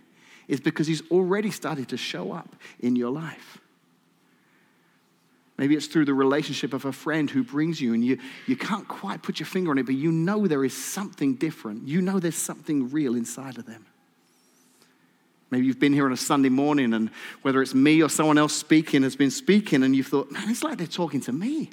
is 0.47 0.59
because 0.59 0.87
he's 0.87 1.09
already 1.09 1.51
started 1.51 1.89
to 1.89 1.97
show 1.97 2.31
up 2.31 2.55
in 2.79 2.95
your 2.95 3.11
life. 3.11 3.59
Maybe 5.57 5.75
it's 5.75 5.87
through 5.87 6.05
the 6.05 6.13
relationship 6.13 6.73
of 6.73 6.83
a 6.83 6.91
friend 6.91 7.29
who 7.29 7.41
brings 7.41 7.79
you, 7.79 7.93
and 7.93 8.03
you, 8.03 8.19
you 8.45 8.57
can't 8.57 8.87
quite 8.87 9.23
put 9.23 9.39
your 9.39 9.47
finger 9.47 9.71
on 9.71 9.77
it, 9.77 9.85
but 9.85 9.95
you 9.95 10.11
know 10.11 10.47
there 10.47 10.65
is 10.65 10.75
something 10.75 11.35
different. 11.35 11.87
You 11.87 12.01
know 12.01 12.19
there's 12.19 12.35
something 12.35 12.91
real 12.91 13.15
inside 13.15 13.57
of 13.57 13.65
them. 13.65 13.85
Maybe 15.51 15.67
you've 15.67 15.79
been 15.79 15.93
here 15.93 16.05
on 16.05 16.11
a 16.11 16.17
Sunday 16.17 16.49
morning, 16.49 16.93
and 16.93 17.09
whether 17.41 17.61
it's 17.61 17.73
me 17.73 18.03
or 18.03 18.09
someone 18.09 18.37
else 18.37 18.53
speaking 18.53 19.03
has 19.03 19.15
been 19.15 19.31
speaking, 19.31 19.83
and 19.83 19.95
you've 19.95 20.07
thought, 20.07 20.29
man, 20.29 20.49
it's 20.49 20.61
like 20.63 20.77
they're 20.77 20.87
talking 20.87 21.21
to 21.21 21.31
me. 21.31 21.69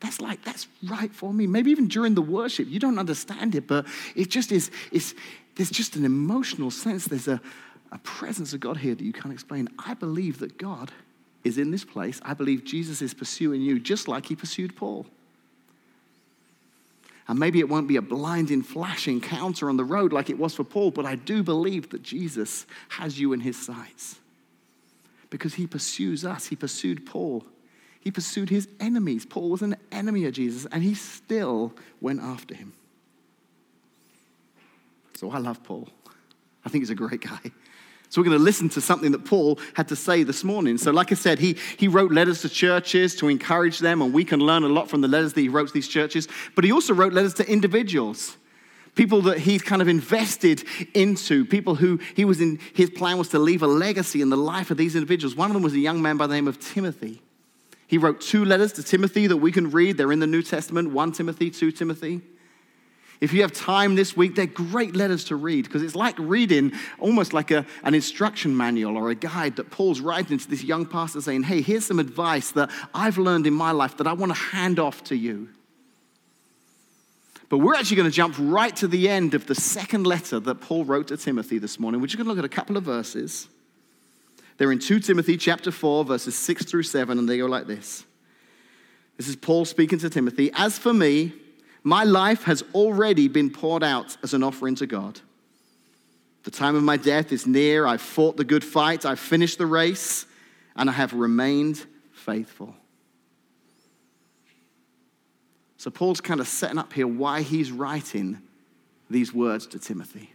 That's 0.00 0.20
like, 0.20 0.44
that's 0.44 0.68
right 0.88 1.12
for 1.12 1.32
me. 1.32 1.46
Maybe 1.46 1.70
even 1.70 1.88
during 1.88 2.14
the 2.14 2.22
worship, 2.22 2.68
you 2.68 2.78
don't 2.78 2.98
understand 2.98 3.54
it, 3.54 3.66
but 3.66 3.86
it 4.14 4.28
just 4.30 4.52
is, 4.52 4.70
it's, 4.92 5.14
there's 5.54 5.70
just 5.70 5.96
an 5.96 6.04
emotional 6.04 6.70
sense. 6.70 7.06
There's 7.06 7.28
a, 7.28 7.40
a 7.92 7.98
presence 7.98 8.52
of 8.52 8.60
God 8.60 8.76
here 8.76 8.94
that 8.94 9.02
you 9.02 9.12
can't 9.12 9.32
explain. 9.32 9.68
I 9.78 9.94
believe 9.94 10.38
that 10.40 10.58
God 10.58 10.92
is 11.44 11.58
in 11.58 11.70
this 11.70 11.84
place. 11.84 12.20
I 12.24 12.34
believe 12.34 12.64
Jesus 12.64 13.00
is 13.00 13.14
pursuing 13.14 13.62
you 13.62 13.78
just 13.78 14.08
like 14.08 14.26
he 14.26 14.36
pursued 14.36 14.76
Paul. 14.76 15.06
And 17.28 17.38
maybe 17.38 17.58
it 17.58 17.68
won't 17.68 17.88
be 17.88 17.96
a 17.96 18.02
blinding 18.02 18.62
flash 18.62 19.08
encounter 19.08 19.68
on 19.68 19.76
the 19.76 19.84
road 19.84 20.12
like 20.12 20.30
it 20.30 20.38
was 20.38 20.54
for 20.54 20.64
Paul, 20.64 20.90
but 20.90 21.06
I 21.06 21.16
do 21.16 21.42
believe 21.42 21.90
that 21.90 22.02
Jesus 22.02 22.66
has 22.90 23.18
you 23.18 23.32
in 23.32 23.40
his 23.40 23.56
sights. 23.56 24.16
Because 25.30 25.54
he 25.54 25.66
pursues 25.66 26.24
us. 26.24 26.46
He 26.46 26.54
pursued 26.54 27.04
Paul. 27.04 27.44
He 28.06 28.12
pursued 28.12 28.50
his 28.50 28.68
enemies. 28.78 29.26
Paul 29.26 29.50
was 29.50 29.62
an 29.62 29.74
enemy 29.90 30.26
of 30.26 30.32
Jesus, 30.32 30.64
and 30.70 30.80
he 30.80 30.94
still 30.94 31.74
went 32.00 32.20
after 32.20 32.54
him. 32.54 32.72
So 35.16 35.32
I 35.32 35.38
love 35.38 35.64
Paul. 35.64 35.88
I 36.64 36.68
think 36.68 36.82
he's 36.82 36.90
a 36.90 36.94
great 36.94 37.20
guy. 37.20 37.50
So 38.08 38.20
we're 38.20 38.26
going 38.26 38.38
to 38.38 38.44
listen 38.44 38.68
to 38.68 38.80
something 38.80 39.10
that 39.10 39.24
Paul 39.24 39.58
had 39.74 39.88
to 39.88 39.96
say 39.96 40.22
this 40.22 40.44
morning. 40.44 40.78
So, 40.78 40.92
like 40.92 41.10
I 41.10 41.16
said, 41.16 41.40
he, 41.40 41.56
he 41.76 41.88
wrote 41.88 42.12
letters 42.12 42.42
to 42.42 42.48
churches 42.48 43.16
to 43.16 43.26
encourage 43.26 43.80
them, 43.80 44.00
and 44.00 44.14
we 44.14 44.24
can 44.24 44.38
learn 44.38 44.62
a 44.62 44.68
lot 44.68 44.88
from 44.88 45.00
the 45.00 45.08
letters 45.08 45.32
that 45.32 45.40
he 45.40 45.48
wrote 45.48 45.66
to 45.66 45.74
these 45.74 45.88
churches. 45.88 46.28
But 46.54 46.62
he 46.62 46.70
also 46.70 46.94
wrote 46.94 47.12
letters 47.12 47.34
to 47.34 47.50
individuals, 47.50 48.36
people 48.94 49.20
that 49.22 49.38
he's 49.38 49.62
kind 49.62 49.82
of 49.82 49.88
invested 49.88 50.62
into, 50.94 51.44
people 51.44 51.74
who 51.74 51.98
he 52.14 52.24
was 52.24 52.40
in, 52.40 52.60
his 52.72 52.88
plan 52.88 53.18
was 53.18 53.30
to 53.30 53.40
leave 53.40 53.64
a 53.64 53.66
legacy 53.66 54.22
in 54.22 54.30
the 54.30 54.36
life 54.36 54.70
of 54.70 54.76
these 54.76 54.94
individuals. 54.94 55.34
One 55.34 55.50
of 55.50 55.54
them 55.54 55.64
was 55.64 55.72
a 55.72 55.80
young 55.80 56.00
man 56.00 56.16
by 56.16 56.28
the 56.28 56.34
name 56.34 56.46
of 56.46 56.60
Timothy. 56.60 57.20
He 57.86 57.98
wrote 57.98 58.20
two 58.20 58.44
letters 58.44 58.72
to 58.74 58.82
Timothy 58.82 59.26
that 59.26 59.36
we 59.36 59.52
can 59.52 59.70
read. 59.70 59.96
They're 59.96 60.12
in 60.12 60.18
the 60.18 60.26
New 60.26 60.42
Testament 60.42 60.90
1 60.90 61.12
Timothy, 61.12 61.50
2 61.50 61.70
Timothy. 61.70 62.20
If 63.20 63.32
you 63.32 63.42
have 63.42 63.52
time 63.52 63.94
this 63.94 64.16
week, 64.16 64.34
they're 64.34 64.46
great 64.46 64.94
letters 64.94 65.24
to 65.24 65.36
read 65.36 65.64
because 65.64 65.82
it's 65.82 65.94
like 65.94 66.18
reading 66.18 66.72
almost 66.98 67.32
like 67.32 67.50
a, 67.50 67.64
an 67.82 67.94
instruction 67.94 68.54
manual 68.54 68.96
or 68.96 69.10
a 69.10 69.14
guide 69.14 69.56
that 69.56 69.70
Paul's 69.70 70.00
writing 70.00 70.38
to 70.38 70.50
this 70.50 70.62
young 70.62 70.84
pastor 70.84 71.20
saying, 71.22 71.44
Hey, 71.44 71.62
here's 71.62 71.86
some 71.86 71.98
advice 71.98 72.50
that 72.52 72.70
I've 72.92 73.16
learned 73.16 73.46
in 73.46 73.54
my 73.54 73.70
life 73.70 73.96
that 73.96 74.06
I 74.06 74.12
want 74.12 74.34
to 74.34 74.38
hand 74.38 74.78
off 74.78 75.02
to 75.04 75.16
you. 75.16 75.48
But 77.48 77.58
we're 77.58 77.74
actually 77.74 77.96
going 77.96 78.10
to 78.10 78.14
jump 78.14 78.34
right 78.38 78.74
to 78.76 78.88
the 78.88 79.08
end 79.08 79.32
of 79.34 79.46
the 79.46 79.54
second 79.54 80.06
letter 80.06 80.40
that 80.40 80.56
Paul 80.56 80.84
wrote 80.84 81.08
to 81.08 81.16
Timothy 81.16 81.58
this 81.58 81.78
morning. 81.78 82.00
We're 82.00 82.08
just 82.08 82.18
going 82.18 82.26
to 82.26 82.30
look 82.30 82.38
at 82.38 82.44
a 82.44 82.48
couple 82.48 82.76
of 82.76 82.82
verses. 82.82 83.48
They're 84.56 84.72
in 84.72 84.78
2 84.78 85.00
Timothy 85.00 85.36
chapter 85.36 85.70
4, 85.70 86.04
verses 86.04 86.36
6 86.36 86.64
through 86.64 86.84
7, 86.84 87.18
and 87.18 87.28
they 87.28 87.38
go 87.38 87.46
like 87.46 87.66
this. 87.66 88.04
This 89.16 89.28
is 89.28 89.36
Paul 89.36 89.64
speaking 89.64 89.98
to 90.00 90.10
Timothy. 90.10 90.50
As 90.54 90.78
for 90.78 90.92
me, 90.92 91.32
my 91.82 92.04
life 92.04 92.44
has 92.44 92.64
already 92.74 93.28
been 93.28 93.50
poured 93.50 93.84
out 93.84 94.16
as 94.22 94.34
an 94.34 94.42
offering 94.42 94.74
to 94.76 94.86
God. 94.86 95.20
The 96.44 96.50
time 96.50 96.76
of 96.76 96.82
my 96.82 96.96
death 96.96 97.32
is 97.32 97.46
near. 97.46 97.86
I've 97.86 98.00
fought 98.00 98.36
the 98.36 98.44
good 98.44 98.64
fight, 98.64 99.04
I've 99.04 99.20
finished 99.20 99.58
the 99.58 99.66
race, 99.66 100.26
and 100.74 100.88
I 100.88 100.92
have 100.92 101.12
remained 101.12 101.84
faithful. 102.12 102.74
So, 105.76 105.90
Paul's 105.90 106.20
kind 106.20 106.40
of 106.40 106.48
setting 106.48 106.78
up 106.78 106.92
here 106.92 107.06
why 107.06 107.42
he's 107.42 107.70
writing 107.70 108.38
these 109.08 109.32
words 109.32 109.66
to 109.68 109.78
Timothy. 109.78 110.32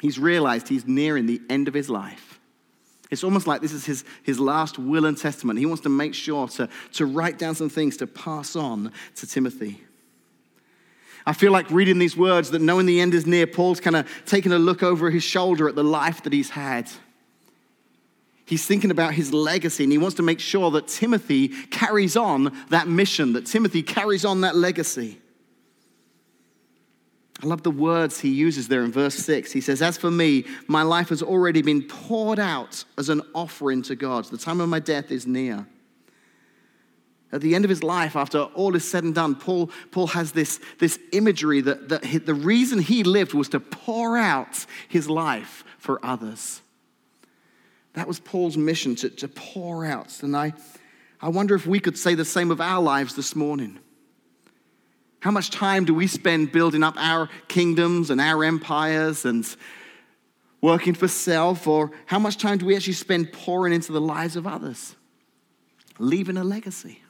He's 0.00 0.18
realized 0.18 0.68
he's 0.68 0.86
nearing 0.86 1.26
the 1.26 1.40
end 1.48 1.68
of 1.68 1.74
his 1.74 1.88
life. 1.88 2.37
It's 3.10 3.24
almost 3.24 3.46
like 3.46 3.62
this 3.62 3.72
is 3.72 3.86
his, 3.86 4.04
his 4.22 4.38
last 4.38 4.78
will 4.78 5.06
and 5.06 5.16
testament. 5.16 5.58
He 5.58 5.66
wants 5.66 5.82
to 5.84 5.88
make 5.88 6.14
sure 6.14 6.46
to, 6.48 6.68
to 6.94 7.06
write 7.06 7.38
down 7.38 7.54
some 7.54 7.70
things 7.70 7.96
to 7.98 8.06
pass 8.06 8.54
on 8.54 8.92
to 9.16 9.26
Timothy. 9.26 9.80
I 11.24 11.32
feel 11.32 11.52
like 11.52 11.70
reading 11.70 11.98
these 11.98 12.16
words 12.16 12.50
that 12.50 12.62
knowing 12.62 12.86
the 12.86 13.00
end 13.00 13.14
is 13.14 13.26
near, 13.26 13.46
Paul's 13.46 13.80
kind 13.80 13.96
of 13.96 14.08
taking 14.24 14.52
a 14.52 14.58
look 14.58 14.82
over 14.82 15.10
his 15.10 15.22
shoulder 15.22 15.68
at 15.68 15.74
the 15.74 15.84
life 15.84 16.22
that 16.22 16.32
he's 16.32 16.50
had. 16.50 16.90
He's 18.46 18.64
thinking 18.64 18.90
about 18.90 19.12
his 19.12 19.32
legacy 19.32 19.84
and 19.84 19.92
he 19.92 19.98
wants 19.98 20.16
to 20.16 20.22
make 20.22 20.40
sure 20.40 20.70
that 20.70 20.88
Timothy 20.88 21.48
carries 21.48 22.16
on 22.16 22.56
that 22.70 22.88
mission, 22.88 23.34
that 23.34 23.44
Timothy 23.44 23.82
carries 23.82 24.24
on 24.24 24.40
that 24.40 24.56
legacy. 24.56 25.18
I 27.42 27.46
love 27.46 27.62
the 27.62 27.70
words 27.70 28.18
he 28.18 28.30
uses 28.30 28.66
there 28.66 28.84
in 28.84 28.90
verse 28.90 29.14
6. 29.14 29.52
He 29.52 29.60
says, 29.60 29.80
As 29.80 29.96
for 29.96 30.10
me, 30.10 30.44
my 30.66 30.82
life 30.82 31.10
has 31.10 31.22
already 31.22 31.62
been 31.62 31.82
poured 31.82 32.40
out 32.40 32.84
as 32.96 33.08
an 33.08 33.22
offering 33.32 33.82
to 33.82 33.94
God. 33.94 34.24
The 34.24 34.38
time 34.38 34.60
of 34.60 34.68
my 34.68 34.80
death 34.80 35.12
is 35.12 35.26
near. 35.26 35.66
At 37.30 37.40
the 37.42 37.54
end 37.54 37.64
of 37.64 37.68
his 37.68 37.84
life, 37.84 38.16
after 38.16 38.40
all 38.40 38.74
is 38.74 38.88
said 38.88 39.04
and 39.04 39.14
done, 39.14 39.36
Paul, 39.36 39.70
Paul 39.92 40.08
has 40.08 40.32
this, 40.32 40.60
this 40.78 40.98
imagery 41.12 41.60
that, 41.60 41.88
that 41.90 42.26
the 42.26 42.34
reason 42.34 42.78
he 42.80 43.04
lived 43.04 43.34
was 43.34 43.50
to 43.50 43.60
pour 43.60 44.16
out 44.16 44.64
his 44.88 45.08
life 45.08 45.62
for 45.78 46.04
others. 46.04 46.62
That 47.92 48.08
was 48.08 48.18
Paul's 48.18 48.56
mission, 48.56 48.96
to, 48.96 49.10
to 49.10 49.28
pour 49.28 49.84
out. 49.84 50.22
And 50.22 50.36
I, 50.36 50.54
I 51.20 51.28
wonder 51.28 51.54
if 51.54 51.66
we 51.66 51.80
could 51.80 51.98
say 51.98 52.14
the 52.14 52.24
same 52.24 52.50
of 52.50 52.60
our 52.60 52.82
lives 52.82 53.14
this 53.14 53.36
morning. 53.36 53.78
How 55.20 55.30
much 55.30 55.50
time 55.50 55.84
do 55.84 55.94
we 55.94 56.06
spend 56.06 56.52
building 56.52 56.82
up 56.82 56.94
our 56.96 57.28
kingdoms 57.48 58.10
and 58.10 58.20
our 58.20 58.44
empires 58.44 59.24
and 59.24 59.44
working 60.60 60.94
for 60.94 61.08
self? 61.08 61.66
Or 61.66 61.90
how 62.06 62.18
much 62.18 62.36
time 62.36 62.58
do 62.58 62.66
we 62.66 62.76
actually 62.76 62.92
spend 62.92 63.32
pouring 63.32 63.72
into 63.72 63.92
the 63.92 64.00
lives 64.00 64.36
of 64.36 64.46
others, 64.46 64.94
leaving 65.98 66.36
a 66.36 66.44
legacy? 66.44 67.02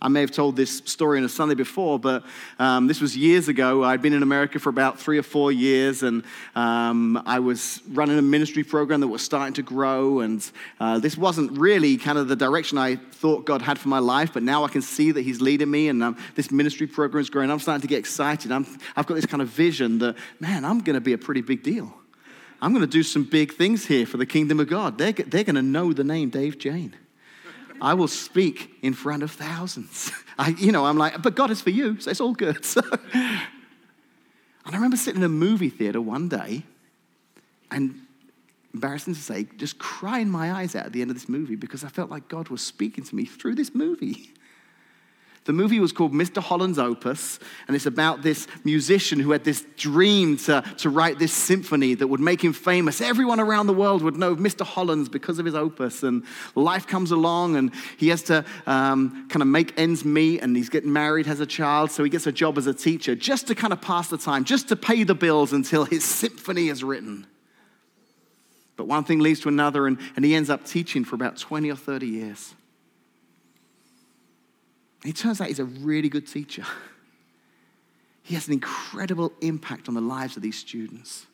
I 0.00 0.08
may 0.08 0.20
have 0.20 0.30
told 0.30 0.54
this 0.54 0.78
story 0.84 1.18
on 1.18 1.24
a 1.24 1.28
Sunday 1.28 1.56
before, 1.56 1.98
but 1.98 2.24
um, 2.60 2.86
this 2.86 3.00
was 3.00 3.16
years 3.16 3.48
ago. 3.48 3.82
I'd 3.82 4.00
been 4.00 4.12
in 4.12 4.22
America 4.22 4.60
for 4.60 4.68
about 4.68 5.00
three 5.00 5.18
or 5.18 5.24
four 5.24 5.50
years, 5.50 6.04
and 6.04 6.22
um, 6.54 7.20
I 7.26 7.40
was 7.40 7.82
running 7.88 8.16
a 8.16 8.22
ministry 8.22 8.62
program 8.62 9.00
that 9.00 9.08
was 9.08 9.22
starting 9.22 9.54
to 9.54 9.62
grow. 9.62 10.20
And 10.20 10.48
uh, 10.78 11.00
this 11.00 11.16
wasn't 11.16 11.58
really 11.58 11.96
kind 11.96 12.16
of 12.16 12.28
the 12.28 12.36
direction 12.36 12.78
I 12.78 12.96
thought 12.96 13.44
God 13.44 13.60
had 13.60 13.76
for 13.76 13.88
my 13.88 13.98
life, 13.98 14.32
but 14.32 14.44
now 14.44 14.64
I 14.64 14.68
can 14.68 14.82
see 14.82 15.10
that 15.10 15.22
He's 15.22 15.40
leading 15.40 15.70
me, 15.70 15.88
and 15.88 16.00
um, 16.02 16.16
this 16.36 16.52
ministry 16.52 16.86
program 16.86 17.20
is 17.20 17.28
growing. 17.28 17.50
I'm 17.50 17.58
starting 17.58 17.82
to 17.82 17.88
get 17.88 17.98
excited. 17.98 18.52
i 18.52 18.58
have 18.94 19.06
got 19.06 19.14
this 19.14 19.26
kind 19.26 19.42
of 19.42 19.48
vision 19.48 19.98
that, 19.98 20.14
man, 20.38 20.64
I'm 20.64 20.78
going 20.78 20.94
to 20.94 21.00
be 21.00 21.12
a 21.12 21.18
pretty 21.18 21.40
big 21.40 21.64
deal. 21.64 21.92
I'm 22.62 22.72
going 22.72 22.82
to 22.82 22.90
do 22.90 23.02
some 23.02 23.24
big 23.24 23.54
things 23.54 23.86
here 23.86 24.06
for 24.06 24.16
the 24.16 24.26
kingdom 24.26 24.60
of 24.60 24.68
God. 24.68 24.98
They're, 24.98 25.12
they're 25.12 25.44
going 25.44 25.56
to 25.56 25.62
know 25.62 25.92
the 25.92 26.04
name 26.04 26.30
Dave 26.30 26.58
Jane. 26.58 26.94
I 27.80 27.94
will 27.94 28.08
speak 28.08 28.72
in 28.82 28.94
front 28.94 29.22
of 29.22 29.30
thousands. 29.30 30.12
I, 30.38 30.50
you 30.50 30.72
know, 30.72 30.86
I'm 30.86 30.98
like, 30.98 31.22
but 31.22 31.34
God 31.34 31.50
is 31.50 31.60
for 31.60 31.70
you, 31.70 32.00
so 32.00 32.10
it's 32.10 32.20
all 32.20 32.34
good. 32.34 32.64
So, 32.64 32.82
and 34.68 34.74
I 34.74 34.80
remember 34.80 34.98
sitting 34.98 35.22
in 35.22 35.24
a 35.24 35.30
movie 35.30 35.70
theater 35.70 35.98
one 35.98 36.28
day 36.28 36.62
and 37.70 38.02
embarrassing 38.74 39.14
to 39.14 39.20
say, 39.20 39.46
just 39.56 39.78
crying 39.78 40.28
my 40.28 40.52
eyes 40.52 40.76
out 40.76 40.84
at 40.84 40.92
the 40.92 41.00
end 41.00 41.10
of 41.10 41.16
this 41.16 41.28
movie 41.28 41.56
because 41.56 41.84
I 41.84 41.88
felt 41.88 42.10
like 42.10 42.28
God 42.28 42.50
was 42.50 42.60
speaking 42.60 43.02
to 43.04 43.14
me 43.14 43.24
through 43.24 43.54
this 43.54 43.74
movie. 43.74 44.34
The 45.48 45.54
movie 45.54 45.80
was 45.80 45.92
called 45.92 46.12
Mr. 46.12 46.42
Holland's 46.42 46.78
Opus, 46.78 47.38
and 47.66 47.74
it's 47.74 47.86
about 47.86 48.20
this 48.20 48.46
musician 48.64 49.18
who 49.18 49.30
had 49.30 49.44
this 49.44 49.64
dream 49.78 50.36
to, 50.36 50.62
to 50.76 50.90
write 50.90 51.18
this 51.18 51.32
symphony 51.32 51.94
that 51.94 52.06
would 52.06 52.20
make 52.20 52.44
him 52.44 52.52
famous. 52.52 53.00
Everyone 53.00 53.40
around 53.40 53.66
the 53.66 53.72
world 53.72 54.02
would 54.02 54.18
know 54.18 54.36
Mr. 54.36 54.66
Holland's 54.66 55.08
because 55.08 55.38
of 55.38 55.46
his 55.46 55.54
opus. 55.54 56.02
And 56.02 56.24
life 56.54 56.86
comes 56.86 57.12
along, 57.12 57.56
and 57.56 57.72
he 57.96 58.08
has 58.08 58.24
to 58.24 58.44
um, 58.66 59.26
kind 59.30 59.40
of 59.40 59.48
make 59.48 59.72
ends 59.80 60.04
meet, 60.04 60.42
and 60.42 60.54
he's 60.54 60.68
getting 60.68 60.92
married, 60.92 61.24
has 61.24 61.40
a 61.40 61.46
child, 61.46 61.90
so 61.92 62.04
he 62.04 62.10
gets 62.10 62.26
a 62.26 62.32
job 62.32 62.58
as 62.58 62.66
a 62.66 62.74
teacher 62.74 63.14
just 63.14 63.46
to 63.46 63.54
kind 63.54 63.72
of 63.72 63.80
pass 63.80 64.08
the 64.08 64.18
time, 64.18 64.44
just 64.44 64.68
to 64.68 64.76
pay 64.76 65.02
the 65.02 65.14
bills 65.14 65.54
until 65.54 65.86
his 65.86 66.04
symphony 66.04 66.68
is 66.68 66.84
written. 66.84 67.26
But 68.76 68.86
one 68.86 69.04
thing 69.04 69.20
leads 69.20 69.40
to 69.40 69.48
another, 69.48 69.86
and, 69.86 69.96
and 70.14 70.26
he 70.26 70.34
ends 70.34 70.50
up 70.50 70.66
teaching 70.66 71.06
for 71.06 71.14
about 71.14 71.38
20 71.38 71.70
or 71.70 71.76
30 71.76 72.06
years. 72.06 72.54
It 75.04 75.16
turns 75.16 75.40
out 75.40 75.48
he's 75.48 75.60
a 75.60 75.64
really 75.64 76.08
good 76.08 76.26
teacher. 76.26 76.64
He 78.22 78.34
has 78.34 78.46
an 78.46 78.52
incredible 78.52 79.32
impact 79.40 79.88
on 79.88 79.94
the 79.94 80.02
lives 80.02 80.36
of 80.36 80.42
these 80.42 80.58
students. 80.58 81.24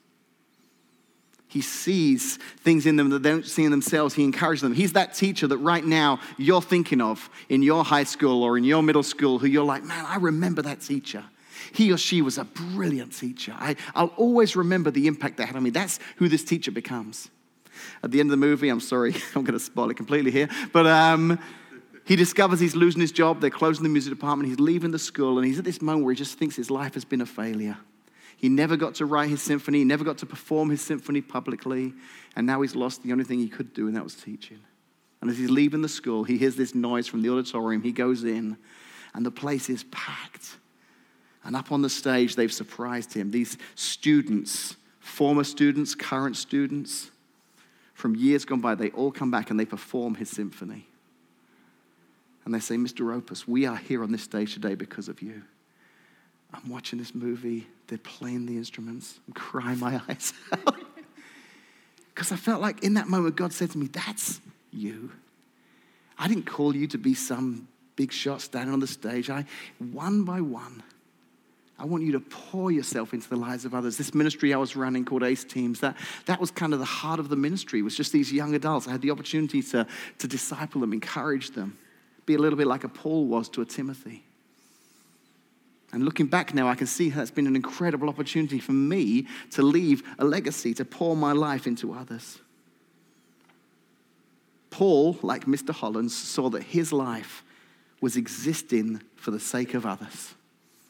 He 1.48 1.60
sees 1.60 2.36
things 2.36 2.86
in 2.86 2.94
them 2.94 3.10
that 3.10 3.24
they 3.24 3.30
don't 3.30 3.44
see 3.44 3.64
in 3.64 3.72
themselves. 3.72 4.14
He 4.14 4.22
encourages 4.22 4.62
them. 4.62 4.74
He's 4.74 4.92
that 4.92 5.12
teacher 5.12 5.48
that 5.48 5.58
right 5.58 5.84
now 5.84 6.20
you're 6.38 6.62
thinking 6.62 7.00
of 7.00 7.28
in 7.48 7.62
your 7.62 7.84
high 7.84 8.04
school 8.04 8.44
or 8.44 8.56
in 8.56 8.62
your 8.62 8.80
middle 8.80 9.02
school 9.02 9.40
who 9.40 9.48
you're 9.48 9.64
like, 9.64 9.82
man, 9.82 10.04
I 10.06 10.18
remember 10.18 10.62
that 10.62 10.82
teacher. 10.82 11.24
He 11.72 11.92
or 11.92 11.96
she 11.96 12.22
was 12.22 12.38
a 12.38 12.44
brilliant 12.44 13.12
teacher. 13.12 13.54
I, 13.58 13.74
will 13.96 14.12
always 14.16 14.54
remember 14.54 14.92
the 14.92 15.08
impact 15.08 15.36
they 15.36 15.46
had 15.46 15.56
on 15.56 15.64
me. 15.64 15.70
That's 15.70 15.98
who 16.16 16.28
this 16.28 16.44
teacher 16.44 16.70
becomes. 16.70 17.28
At 18.04 18.12
the 18.12 18.20
end 18.20 18.28
of 18.28 18.32
the 18.32 18.46
movie, 18.46 18.68
I'm 18.68 18.80
sorry, 18.80 19.14
I'm 19.34 19.42
going 19.42 19.58
to 19.58 19.64
spoil 19.64 19.90
it 19.90 19.96
completely 19.96 20.30
here, 20.30 20.48
but 20.72 20.86
um, 20.86 21.40
he 22.04 22.16
discovers 22.16 22.60
he's 22.60 22.76
losing 22.76 23.00
his 23.00 23.12
job. 23.12 23.40
They're 23.40 23.50
closing 23.50 23.82
the 23.82 23.88
music 23.88 24.12
department. 24.12 24.50
He's 24.50 24.60
leaving 24.60 24.90
the 24.90 24.98
school, 24.98 25.38
and 25.38 25.46
he's 25.46 25.58
at 25.58 25.64
this 25.64 25.80
moment 25.80 26.04
where 26.04 26.12
he 26.12 26.18
just 26.18 26.38
thinks 26.38 26.54
his 26.54 26.70
life 26.70 26.94
has 26.94 27.04
been 27.04 27.22
a 27.22 27.26
failure. 27.26 27.78
He 28.36 28.50
never 28.50 28.76
got 28.76 28.96
to 28.96 29.06
write 29.06 29.30
his 29.30 29.40
symphony, 29.40 29.78
he 29.78 29.84
never 29.84 30.04
got 30.04 30.18
to 30.18 30.26
perform 30.26 30.68
his 30.68 30.82
symphony 30.82 31.22
publicly, 31.22 31.94
and 32.36 32.46
now 32.46 32.60
he's 32.60 32.76
lost 32.76 33.02
the 33.02 33.12
only 33.12 33.24
thing 33.24 33.38
he 33.38 33.48
could 33.48 33.72
do, 33.72 33.86
and 33.86 33.96
that 33.96 34.04
was 34.04 34.14
teaching. 34.14 34.60
And 35.22 35.30
as 35.30 35.38
he's 35.38 35.50
leaving 35.50 35.80
the 35.80 35.88
school, 35.88 36.24
he 36.24 36.36
hears 36.36 36.56
this 36.56 36.74
noise 36.74 37.06
from 37.06 37.22
the 37.22 37.30
auditorium. 37.30 37.82
He 37.82 37.92
goes 37.92 38.24
in, 38.24 38.58
and 39.14 39.24
the 39.24 39.30
place 39.30 39.70
is 39.70 39.84
packed. 39.84 40.58
And 41.42 41.56
up 41.56 41.72
on 41.72 41.80
the 41.80 41.88
stage, 41.88 42.36
they've 42.36 42.52
surprised 42.52 43.14
him. 43.14 43.30
These 43.30 43.56
students, 43.76 44.76
former 45.00 45.44
students, 45.44 45.94
current 45.94 46.36
students, 46.36 47.10
from 47.94 48.14
years 48.14 48.44
gone 48.44 48.60
by, 48.60 48.74
they 48.74 48.90
all 48.90 49.12
come 49.12 49.30
back 49.30 49.50
and 49.50 49.58
they 49.58 49.64
perform 49.64 50.16
his 50.16 50.28
symphony 50.28 50.86
and 52.44 52.54
they 52.54 52.60
say, 52.60 52.76
Mr. 52.76 53.14
Opus, 53.14 53.48
we 53.48 53.66
are 53.66 53.76
here 53.76 54.02
on 54.02 54.12
this 54.12 54.22
stage 54.22 54.54
today 54.54 54.74
because 54.74 55.08
of 55.08 55.22
you. 55.22 55.42
I'm 56.52 56.70
watching 56.70 56.98
this 56.98 57.14
movie, 57.14 57.66
they're 57.88 57.98
playing 57.98 58.46
the 58.46 58.56
instruments, 58.56 59.18
I'm 59.26 59.34
crying 59.34 59.78
my 59.78 60.00
eyes 60.08 60.32
out. 60.52 60.76
Because 62.14 62.30
I 62.30 62.36
felt 62.36 62.60
like 62.60 62.84
in 62.84 62.94
that 62.94 63.08
moment, 63.08 63.34
God 63.34 63.52
said 63.52 63.72
to 63.72 63.78
me, 63.78 63.88
That's 63.88 64.40
you. 64.70 65.10
I 66.16 66.28
didn't 66.28 66.46
call 66.46 66.76
you 66.76 66.86
to 66.86 66.98
be 66.98 67.12
some 67.12 67.66
big 67.96 68.12
shot 68.12 68.40
standing 68.40 68.72
on 68.72 68.78
the 68.78 68.86
stage. 68.86 69.30
I, 69.30 69.46
one 69.78 70.22
by 70.22 70.40
one, 70.40 70.84
I 71.76 71.86
want 71.86 72.04
you 72.04 72.12
to 72.12 72.20
pour 72.20 72.70
yourself 72.70 73.14
into 73.14 73.28
the 73.28 73.34
lives 73.34 73.64
of 73.64 73.74
others. 73.74 73.96
This 73.96 74.14
ministry 74.14 74.54
I 74.54 74.58
was 74.58 74.76
running 74.76 75.04
called 75.04 75.24
Ace 75.24 75.42
Teams, 75.42 75.80
that, 75.80 75.96
that 76.26 76.40
was 76.40 76.52
kind 76.52 76.72
of 76.72 76.78
the 76.78 76.84
heart 76.84 77.18
of 77.18 77.30
the 77.30 77.36
ministry, 77.36 77.82
was 77.82 77.96
just 77.96 78.12
these 78.12 78.32
young 78.32 78.54
adults. 78.54 78.86
I 78.86 78.92
had 78.92 79.02
the 79.02 79.10
opportunity 79.10 79.60
to, 79.62 79.84
to 80.18 80.28
disciple 80.28 80.82
them, 80.82 80.92
encourage 80.92 81.50
them 81.50 81.76
be 82.26 82.34
a 82.34 82.38
little 82.38 82.56
bit 82.56 82.66
like 82.66 82.84
a 82.84 82.88
Paul 82.88 83.26
was 83.26 83.48
to 83.50 83.62
a 83.62 83.64
Timothy. 83.64 84.22
And 85.92 86.04
looking 86.04 86.26
back 86.26 86.54
now, 86.54 86.68
I 86.68 86.74
can 86.74 86.88
see 86.88 87.08
it's 87.08 87.30
been 87.30 87.46
an 87.46 87.54
incredible 87.54 88.08
opportunity 88.08 88.58
for 88.58 88.72
me 88.72 89.28
to 89.52 89.62
leave 89.62 90.02
a 90.18 90.24
legacy, 90.24 90.74
to 90.74 90.84
pour 90.84 91.16
my 91.16 91.32
life 91.32 91.66
into 91.66 91.92
others. 91.92 92.38
Paul, 94.70 95.16
like 95.22 95.44
Mr. 95.44 95.72
Holland's, 95.72 96.16
saw 96.16 96.50
that 96.50 96.64
his 96.64 96.92
life 96.92 97.44
was 98.00 98.16
existing 98.16 99.02
for 99.14 99.30
the 99.30 99.38
sake 99.38 99.74
of 99.74 99.86
others. 99.86 100.34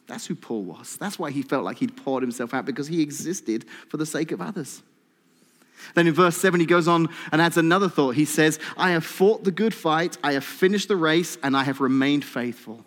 That's 0.07 0.25
who 0.25 0.33
Paul 0.33 0.63
was. 0.63 0.97
That's 0.97 1.19
why 1.19 1.29
he 1.29 1.43
felt 1.43 1.63
like 1.63 1.77
he'd 1.77 1.95
poured 1.95 2.23
himself 2.23 2.53
out, 2.55 2.65
because 2.65 2.87
he 2.87 3.03
existed 3.03 3.65
for 3.89 3.97
the 3.97 4.05
sake 4.05 4.31
of 4.31 4.41
others. 4.41 4.81
Then 5.93 6.07
in 6.07 6.13
verse 6.13 6.37
7, 6.37 6.59
he 6.59 6.65
goes 6.65 6.87
on 6.87 7.09
and 7.31 7.41
adds 7.41 7.57
another 7.57 7.89
thought. 7.89 8.15
He 8.15 8.25
says, 8.25 8.59
I 8.77 8.91
have 8.91 9.05
fought 9.05 9.43
the 9.43 9.51
good 9.51 9.73
fight, 9.73 10.17
I 10.23 10.33
have 10.33 10.43
finished 10.43 10.87
the 10.87 10.95
race, 10.95 11.37
and 11.43 11.55
I 11.55 11.63
have 11.63 11.81
remained 11.81 12.25
faithful. 12.25 12.85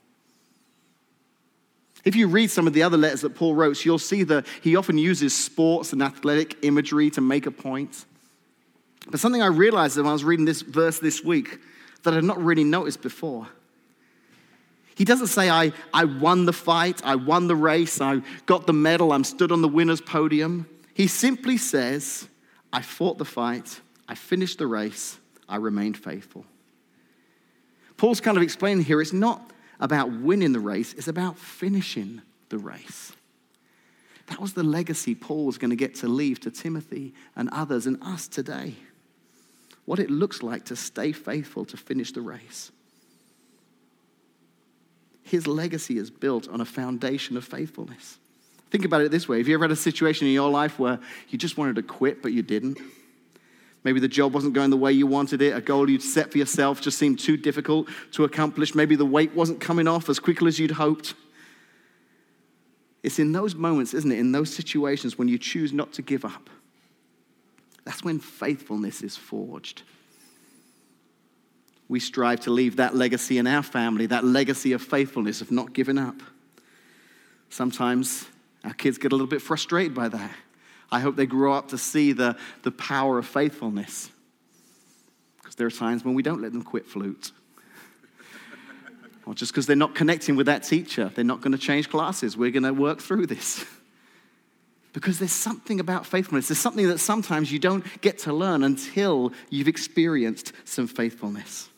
If 2.05 2.17
you 2.17 2.29
read 2.29 2.51
some 2.51 2.67
of 2.67 2.73
the 2.73 2.83
other 2.83 2.97
letters 2.97 3.23
that 3.23 3.35
Paul 3.35 3.55
wrote, 3.55 3.85
you'll 3.85 3.99
see 3.99 4.23
that 4.25 4.47
he 4.63 4.77
often 4.77 4.99
uses 4.99 5.35
sports 5.35 5.93
and 5.93 6.03
athletic 6.03 6.57
imagery 6.65 7.11
to 7.11 7.21
make 7.21 7.47
a 7.47 7.51
point. 7.51 8.05
But 9.11 9.21
something 9.21 9.43
I 9.43 9.47
realized 9.47 9.97
when 9.97 10.07
I 10.07 10.13
was 10.13 10.25
reading 10.25 10.45
this 10.45 10.63
verse 10.63 10.99
this 10.99 11.23
week 11.23 11.59
that 12.03 12.15
I'd 12.15 12.25
not 12.25 12.43
really 12.43 12.65
noticed 12.65 13.03
before. 13.03 13.49
He 14.95 15.05
doesn't 15.05 15.29
say, 15.29 15.49
I, 15.49 15.73
I 15.95 16.05
won 16.05 16.45
the 16.45 16.53
fight, 16.53 17.01
I 17.05 17.15
won 17.15 17.47
the 17.47 17.55
race, 17.55 18.01
I 18.01 18.21
got 18.47 18.67
the 18.67 18.73
medal, 18.73 19.13
I'm 19.13 19.25
stood 19.25 19.53
on 19.53 19.63
the 19.63 19.69
winner's 19.69 20.01
podium. 20.01 20.67
He 20.95 21.07
simply 21.07 21.57
says, 21.57 22.27
I 22.73 22.83
fought 22.83 23.19
the 23.19 23.25
fight, 23.25 23.81
I 24.09 24.15
finished 24.15 24.59
the 24.59 24.67
race, 24.67 25.19
I 25.49 25.57
remained 25.57 25.97
faithful. 25.97 26.45
Paul's 27.97 28.21
kind 28.21 28.37
of 28.37 28.43
explaining 28.43 28.85
here 28.85 29.01
it's 29.01 29.13
not 29.13 29.51
about 29.81 30.11
winning 30.11 30.53
the 30.53 30.61
race, 30.61 30.93
it's 30.95 31.09
about 31.09 31.39
finishing 31.39 32.23
the 32.49 32.59
race. 32.59 33.13
That 34.27 34.41
was 34.41 34.53
the 34.53 34.63
legacy 34.63 35.15
Paul 35.15 35.47
was 35.47 35.59
going 35.59 35.71
to 35.71 35.77
get 35.77 35.95
to 35.97 36.09
leave 36.09 36.41
to 36.41 36.51
Timothy 36.51 37.15
and 37.35 37.49
others 37.51 37.87
and 37.87 37.97
us 38.03 38.29
today. 38.29 38.75
What 39.87 39.99
it 39.99 40.11
looks 40.11 40.43
like 40.43 40.67
to 40.67 40.77
stay 40.77 41.13
faithful 41.13 41.65
to 41.67 41.77
finish 41.79 42.13
the 42.13 42.21
race. 42.21 42.71
His 45.23 45.47
legacy 45.47 45.97
is 45.99 46.11
built 46.11 46.49
on 46.49 46.61
a 46.61 46.67
foundation 46.67 47.37
of 47.37 47.45
faithfulness. 47.45 48.19
Think 48.71 48.85
about 48.85 49.01
it 49.01 49.11
this 49.11 49.29
way. 49.29 49.39
Have 49.39 49.49
you 49.49 49.55
ever 49.55 49.65
had 49.65 49.71
a 49.71 49.77
situation 49.77 50.27
in 50.27 50.33
your 50.33 50.51
life 50.51 50.79
where 50.79 50.99
you 51.29 51.39
just 51.39 51.57
wanted 51.57 51.77
to 51.77 51.83
quit, 51.83 52.23
but 52.23 52.33
you 52.33 52.43
didn't? 52.43 52.79
Maybe 53.85 54.01
the 54.01 54.09
job 54.09 54.35
wasn't 54.35 54.55
going 54.55 54.71
the 54.71 54.77
way 54.77 54.93
you 54.93 55.07
wanted 55.07 55.41
it. 55.41 55.57
A 55.57 55.61
goal 55.61 55.89
you'd 55.89 56.03
set 56.03 56.33
for 56.33 56.39
yourself 56.39 56.81
just 56.81 56.99
seemed 56.99 57.19
too 57.19 57.37
difficult 57.37 57.89
to 58.13 58.25
accomplish. 58.25 58.75
Maybe 58.75 58.97
the 58.97 59.07
weight 59.07 59.35
wasn't 59.35 59.61
coming 59.61 59.89
off 59.89 60.09
as 60.09 60.19
quickly 60.19 60.49
as 60.49 60.59
you'd 60.59 60.73
hoped. 60.73 61.15
It's 63.03 63.19
in 63.19 63.33
those 63.33 63.55
moments, 63.55 63.95
isn't 63.95 64.11
it? 64.11 64.19
In 64.19 64.33
those 64.33 64.53
situations 64.53 65.17
when 65.17 65.29
you 65.29 65.39
choose 65.39 65.73
not 65.73 65.93
to 65.95 66.03
give 66.03 66.25
up. 66.25 66.51
That's 67.85 68.05
when 68.05 68.19
faithfulness 68.19 69.03
is 69.03 69.17
forged. 69.17 69.83
We 71.89 72.01
strive 72.01 72.41
to 72.41 72.51
leave 72.51 72.77
that 72.77 72.95
legacy 72.95 73.39
in 73.39 73.47
our 73.47 73.63
family, 73.63 74.05
that 74.07 74.25
legacy 74.25 74.73
of 74.73 74.83
faithfulness, 74.83 75.41
of 75.41 75.51
not 75.51 75.73
giving 75.73 75.97
up. 75.97 76.17
Sometimes 77.49 78.27
our 78.65 78.75
kids 78.75 78.99
get 78.99 79.13
a 79.13 79.15
little 79.15 79.27
bit 79.27 79.43
frustrated 79.43 79.95
by 79.95 80.09
that. 80.09 80.31
I 80.91 81.01
hope 81.01 81.17
they 81.17 81.27
grow 81.27 81.53
up 81.53 81.69
to 81.69 81.79
see 81.79 82.13
the, 82.13 82.37
the 82.63 82.71
power 82.71 83.19
of 83.19 83.27
faithfulness. 83.27 84.11
Because 85.37 85.55
there 85.55 85.67
are 85.67 85.71
times 85.71 86.05
when 86.05 86.15
we 86.15 86.23
don't 86.23 86.41
let 86.41 86.53
them 86.53 86.63
quit 86.63 86.87
flute. 86.87 87.33
or 89.27 89.35
just 89.35 89.53
because 89.53 89.67
they're 89.67 89.77
not 89.77 89.95
connecting 89.95 90.37
with 90.37 90.47
that 90.47 90.63
teacher, 90.63 91.11
they're 91.15 91.25
not 91.25 91.41
going 91.41 91.53
to 91.53 91.59
change 91.59 91.89
classes. 91.91 92.37
We're 92.37 92.51
going 92.51 92.63
to 92.63 92.75
work 92.75 93.01
through 93.01 93.27
this. 93.27 93.65
because 94.93 95.19
there's 95.19 95.33
something 95.33 95.81
about 95.81 96.07
faithfulness. 96.07 96.49
There's 96.49 96.59
something 96.59 96.89
that 96.89 96.99
sometimes 96.99 97.53
you 97.53 97.59
don't 97.59 97.85
get 98.01 98.19
to 98.21 98.33
learn 98.33 98.65
until 98.65 99.33
you've 99.51 99.69
experienced 99.69 100.53
some 100.65 100.87
faithfulness. 100.87 101.69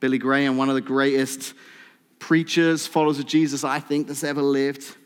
Billy 0.00 0.18
Graham, 0.18 0.56
one 0.56 0.68
of 0.68 0.74
the 0.74 0.80
greatest 0.80 1.54
preachers, 2.18 2.86
followers 2.86 3.18
of 3.18 3.26
Jesus, 3.26 3.64
I 3.64 3.80
think, 3.80 4.06
that's 4.06 4.24
ever 4.24 4.42
lived. 4.42 4.96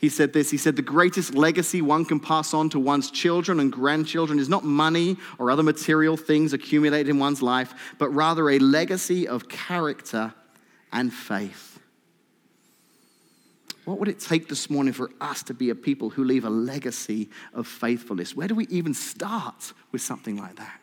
He 0.00 0.08
said 0.08 0.32
this 0.32 0.50
He 0.50 0.56
said, 0.56 0.76
The 0.76 0.82
greatest 0.82 1.34
legacy 1.34 1.82
one 1.82 2.04
can 2.04 2.20
pass 2.20 2.54
on 2.54 2.70
to 2.70 2.80
one's 2.80 3.10
children 3.10 3.60
and 3.60 3.70
grandchildren 3.70 4.38
is 4.38 4.48
not 4.48 4.64
money 4.64 5.18
or 5.38 5.50
other 5.50 5.62
material 5.62 6.16
things 6.16 6.52
accumulated 6.52 7.10
in 7.10 7.18
one's 7.18 7.42
life, 7.42 7.94
but 7.98 8.08
rather 8.08 8.48
a 8.48 8.58
legacy 8.58 9.28
of 9.28 9.48
character 9.48 10.32
and 10.90 11.12
faith. 11.12 11.78
What 13.84 13.98
would 13.98 14.08
it 14.08 14.20
take 14.20 14.48
this 14.48 14.70
morning 14.70 14.92
for 14.92 15.10
us 15.20 15.42
to 15.44 15.54
be 15.54 15.70
a 15.70 15.74
people 15.74 16.10
who 16.10 16.24
leave 16.24 16.44
a 16.44 16.50
legacy 16.50 17.28
of 17.52 17.66
faithfulness? 17.66 18.34
Where 18.34 18.48
do 18.48 18.54
we 18.54 18.66
even 18.68 18.94
start 18.94 19.72
with 19.92 20.00
something 20.00 20.36
like 20.36 20.56
that? 20.56 20.79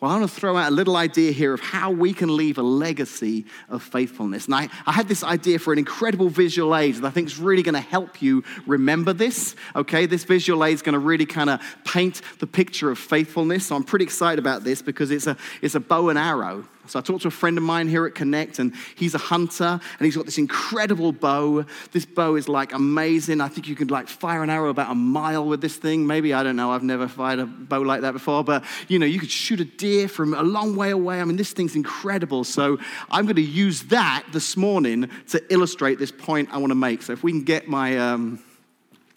Well, 0.00 0.12
I 0.12 0.18
want 0.20 0.30
to 0.30 0.36
throw 0.36 0.56
out 0.56 0.70
a 0.70 0.74
little 0.74 0.96
idea 0.96 1.32
here 1.32 1.52
of 1.52 1.60
how 1.60 1.90
we 1.90 2.12
can 2.12 2.36
leave 2.36 2.56
a 2.56 2.62
legacy 2.62 3.46
of 3.68 3.82
faithfulness. 3.82 4.46
And 4.46 4.54
I, 4.54 4.68
I 4.86 4.92
had 4.92 5.08
this 5.08 5.24
idea 5.24 5.58
for 5.58 5.72
an 5.72 5.78
incredible 5.80 6.28
visual 6.28 6.76
aid 6.76 6.96
that 6.96 7.04
I 7.04 7.10
think 7.10 7.26
is 7.26 7.38
really 7.40 7.64
going 7.64 7.74
to 7.74 7.80
help 7.80 8.22
you 8.22 8.44
remember 8.64 9.12
this. 9.12 9.56
Okay, 9.74 10.06
this 10.06 10.22
visual 10.22 10.64
aid 10.64 10.74
is 10.74 10.82
going 10.82 10.92
to 10.92 11.00
really 11.00 11.26
kind 11.26 11.50
of 11.50 11.60
paint 11.84 12.22
the 12.38 12.46
picture 12.46 12.92
of 12.92 12.98
faithfulness. 12.98 13.66
So 13.66 13.74
I'm 13.74 13.82
pretty 13.82 14.04
excited 14.04 14.38
about 14.38 14.62
this 14.62 14.82
because 14.82 15.10
it's 15.10 15.26
a, 15.26 15.36
it's 15.62 15.74
a 15.74 15.80
bow 15.80 16.10
and 16.10 16.18
arrow. 16.18 16.64
So 16.88 16.98
I 16.98 17.02
talked 17.02 17.22
to 17.22 17.28
a 17.28 17.30
friend 17.30 17.56
of 17.58 17.64
mine 17.64 17.88
here 17.88 18.06
at 18.06 18.14
Connect, 18.14 18.58
and 18.58 18.74
he's 18.96 19.14
a 19.14 19.18
hunter, 19.18 19.64
and 19.98 20.04
he's 20.04 20.16
got 20.16 20.26
this 20.26 20.38
incredible 20.38 21.12
bow. 21.12 21.64
This 21.92 22.04
bow 22.04 22.36
is 22.36 22.48
like 22.48 22.72
amazing. 22.72 23.40
I 23.40 23.48
think 23.48 23.68
you 23.68 23.74
could 23.74 23.90
like 23.90 24.08
fire 24.08 24.42
an 24.42 24.50
arrow 24.50 24.70
about 24.70 24.90
a 24.90 24.94
mile 24.94 25.46
with 25.46 25.60
this 25.60 25.76
thing. 25.76 26.06
Maybe 26.06 26.34
I 26.34 26.42
don't 26.42 26.56
know. 26.56 26.70
I've 26.72 26.82
never 26.82 27.08
fired 27.08 27.38
a 27.38 27.46
bow 27.46 27.80
like 27.80 28.02
that 28.02 28.12
before, 28.12 28.44
but 28.44 28.64
you 28.88 28.98
know, 28.98 29.06
you 29.06 29.20
could 29.20 29.30
shoot 29.30 29.60
a 29.60 29.64
deer 29.64 30.08
from 30.08 30.34
a 30.34 30.42
long 30.42 30.76
way 30.76 30.90
away. 30.90 31.20
I 31.20 31.24
mean, 31.24 31.36
this 31.36 31.52
thing's 31.52 31.76
incredible. 31.76 32.44
So 32.44 32.78
I'm 33.10 33.24
going 33.24 33.36
to 33.36 33.42
use 33.42 33.84
that 33.84 34.24
this 34.32 34.56
morning 34.56 35.10
to 35.28 35.52
illustrate 35.52 35.98
this 35.98 36.12
point 36.12 36.48
I 36.52 36.58
want 36.58 36.70
to 36.70 36.76
make. 36.76 37.02
So 37.02 37.12
if 37.12 37.22
we 37.22 37.32
can 37.32 37.42
get 37.42 37.68
my 37.68 37.98
um, 37.98 38.42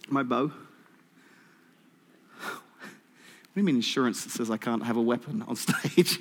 my 0.10 0.23
bow. 0.23 0.51
What 3.51 3.55
do 3.55 3.62
you 3.62 3.65
mean 3.65 3.75
insurance 3.75 4.23
that 4.23 4.29
says 4.29 4.49
I 4.49 4.55
can't 4.55 4.86
have 4.86 4.95
a 4.95 5.01
weapon 5.01 5.43
on 5.45 5.55
stage? 5.57 6.19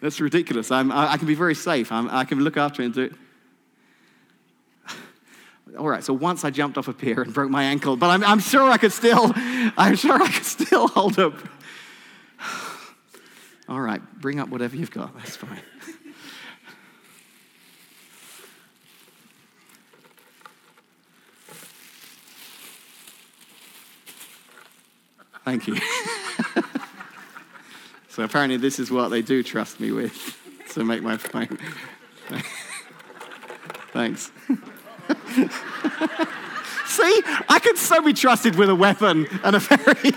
That's 0.00 0.20
ridiculous. 0.20 0.70
I, 0.70 0.82
I 0.82 1.16
can 1.16 1.26
be 1.26 1.34
very 1.34 1.54
safe. 1.54 1.90
I'm, 1.90 2.08
i 2.10 2.24
can 2.24 2.40
look 2.40 2.56
after 2.56 2.82
it 2.82 2.86
and 2.86 2.94
do 2.94 3.02
it. 3.02 3.12
All 5.78 5.88
right, 5.88 6.04
so 6.04 6.12
once 6.12 6.44
I 6.44 6.50
jumped 6.50 6.78
off 6.78 6.88
a 6.88 6.92
pier 6.92 7.22
and 7.22 7.34
broke 7.34 7.50
my 7.50 7.64
ankle, 7.64 7.96
but 7.96 8.10
I'm, 8.10 8.22
I'm 8.24 8.38
sure 8.38 8.70
I 8.70 8.76
could 8.78 8.92
still, 8.92 9.32
I'm 9.76 9.96
sure 9.96 10.22
I 10.22 10.30
could 10.30 10.44
still 10.44 10.88
hold 10.88 11.18
up. 11.18 11.34
All 13.68 13.80
right, 13.80 14.00
bring 14.20 14.38
up 14.38 14.48
whatever 14.48 14.76
you've 14.76 14.92
got. 14.92 15.16
That's 15.16 15.36
fine. 15.36 15.60
Thank 25.44 25.66
you. 25.66 25.76
so 28.18 28.24
apparently, 28.24 28.56
this 28.56 28.80
is 28.80 28.90
what 28.90 29.10
they 29.10 29.22
do 29.22 29.44
trust 29.44 29.78
me 29.78 29.92
with 29.92 30.36
to 30.70 30.82
make 30.82 31.02
my 31.02 31.16
point. 31.18 31.56
Thanks. 33.92 34.32
See, 36.86 37.22
I 37.48 37.60
could 37.62 37.78
so 37.78 38.02
be 38.02 38.12
trusted 38.12 38.56
with 38.56 38.70
a 38.70 38.74
weapon 38.74 39.28
and 39.44 39.54
a 39.54 39.60
very. 39.60 40.10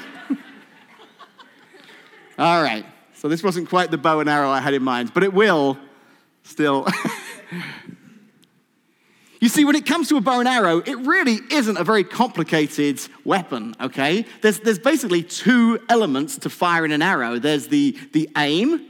All 2.40 2.64
right. 2.64 2.88
So 3.14 3.28
this 3.28 3.44
wasn't 3.44 3.70
quite 3.70 3.92
the 3.92 4.00
bow 4.00 4.20
and 4.20 4.28
arrow 4.28 4.50
I 4.50 4.62
had 4.62 4.74
in 4.74 4.82
mind, 4.82 5.14
but 5.14 5.22
it 5.22 5.32
will 5.32 5.78
still. 6.42 6.88
You 9.42 9.50
see, 9.50 9.66
when 9.66 9.76
it 9.76 9.88
comes 9.88 10.08
to 10.10 10.18
a 10.18 10.22
bow 10.22 10.40
and 10.40 10.48
arrow, 10.48 10.84
it 10.86 11.00
really 11.00 11.40
isn't 11.50 11.76
a 11.76 11.84
very 11.84 12.04
complicated 12.04 13.02
weapon, 13.26 13.76
okay? 13.82 14.24
There's, 14.42 14.60
there's 14.60 14.78
basically 14.78 15.24
two 15.24 15.80
elements 15.90 16.38
to 16.38 16.50
firing 16.50 16.92
an 16.92 17.02
arrow 17.02 17.40
there's 17.40 17.68
the, 17.68 17.98
the 18.14 18.30
aim 18.38 18.86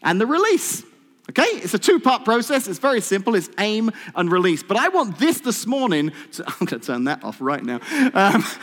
and 0.00 0.20
the 0.20 0.26
release. 0.26 0.84
Okay? 1.28 1.42
It's 1.42 1.74
a 1.74 1.78
two 1.78 1.98
part 1.98 2.24
process. 2.24 2.68
It's 2.68 2.78
very 2.78 3.00
simple. 3.00 3.34
It's 3.34 3.50
aim 3.58 3.90
and 4.14 4.30
release. 4.30 4.62
But 4.62 4.76
I 4.76 4.88
want 4.88 5.18
this 5.18 5.40
this 5.40 5.66
morning 5.66 6.12
to. 6.32 6.44
I'm 6.46 6.66
going 6.66 6.80
to 6.80 6.86
turn 6.86 7.04
that 7.04 7.24
off 7.24 7.40
right 7.40 7.62
now. 7.62 7.80
Um, 8.14 8.44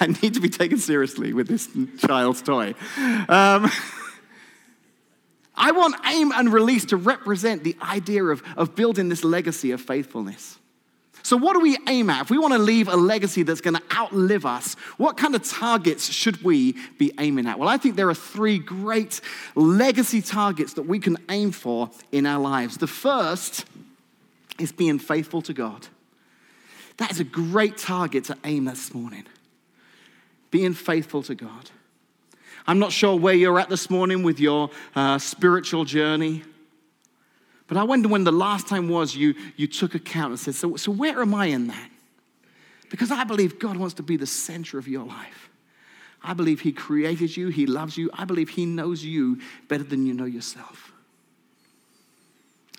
I 0.00 0.16
need 0.22 0.34
to 0.34 0.40
be 0.40 0.48
taken 0.48 0.78
seriously 0.78 1.32
with 1.32 1.48
this 1.48 1.68
child's 1.98 2.40
toy. 2.40 2.74
Um, 3.28 3.70
I 5.56 5.72
want 5.72 5.94
aim 6.06 6.32
and 6.32 6.52
release 6.52 6.84
to 6.86 6.96
represent 6.96 7.64
the 7.64 7.76
idea 7.82 8.24
of, 8.24 8.42
of 8.56 8.74
building 8.74 9.08
this 9.08 9.22
legacy 9.22 9.70
of 9.70 9.80
faithfulness. 9.80 10.58
So, 11.22 11.38
what 11.38 11.54
do 11.54 11.60
we 11.60 11.78
aim 11.88 12.10
at? 12.10 12.20
If 12.20 12.30
we 12.30 12.36
want 12.36 12.52
to 12.52 12.58
leave 12.58 12.86
a 12.86 12.96
legacy 12.96 13.44
that's 13.44 13.62
going 13.62 13.76
to 13.76 13.82
outlive 13.96 14.44
us, 14.44 14.74
what 14.98 15.16
kind 15.16 15.34
of 15.34 15.42
targets 15.42 16.10
should 16.10 16.42
we 16.42 16.74
be 16.98 17.12
aiming 17.18 17.46
at? 17.46 17.58
Well, 17.58 17.68
I 17.68 17.78
think 17.78 17.96
there 17.96 18.10
are 18.10 18.14
three 18.14 18.58
great 18.58 19.22
legacy 19.54 20.20
targets 20.20 20.74
that 20.74 20.82
we 20.82 20.98
can 20.98 21.16
aim 21.30 21.50
for 21.50 21.88
in 22.12 22.26
our 22.26 22.38
lives. 22.38 22.76
The 22.76 22.86
first 22.86 23.64
is 24.58 24.70
being 24.70 24.98
faithful 24.98 25.40
to 25.42 25.54
God. 25.54 25.86
That 26.98 27.10
is 27.10 27.20
a 27.20 27.24
great 27.24 27.78
target 27.78 28.24
to 28.24 28.36
aim 28.44 28.66
this 28.66 28.92
morning. 28.92 29.24
Being 30.50 30.74
faithful 30.74 31.22
to 31.22 31.34
God. 31.34 31.70
I'm 32.66 32.78
not 32.78 32.92
sure 32.92 33.16
where 33.16 33.34
you're 33.34 33.58
at 33.58 33.68
this 33.68 33.90
morning 33.90 34.22
with 34.22 34.40
your 34.40 34.70
uh, 34.96 35.18
spiritual 35.18 35.84
journey. 35.84 36.42
But 37.66 37.76
I 37.76 37.82
wonder 37.82 38.08
when 38.08 38.24
the 38.24 38.32
last 38.32 38.68
time 38.68 38.88
was 38.88 39.14
you, 39.14 39.34
you 39.56 39.66
took 39.66 39.94
account 39.94 40.30
and 40.30 40.38
said, 40.38 40.54
so, 40.54 40.76
so 40.76 40.90
where 40.90 41.20
am 41.20 41.34
I 41.34 41.46
in 41.46 41.66
that? 41.68 41.90
Because 42.90 43.10
I 43.10 43.24
believe 43.24 43.58
God 43.58 43.76
wants 43.76 43.94
to 43.94 44.02
be 44.02 44.16
the 44.16 44.26
center 44.26 44.78
of 44.78 44.86
your 44.86 45.04
life. 45.04 45.50
I 46.22 46.32
believe 46.32 46.60
He 46.60 46.72
created 46.72 47.36
you, 47.36 47.48
He 47.48 47.66
loves 47.66 47.98
you. 47.98 48.10
I 48.14 48.24
believe 48.24 48.50
He 48.50 48.64
knows 48.64 49.04
you 49.04 49.40
better 49.68 49.84
than 49.84 50.06
you 50.06 50.14
know 50.14 50.24
yourself. 50.24 50.92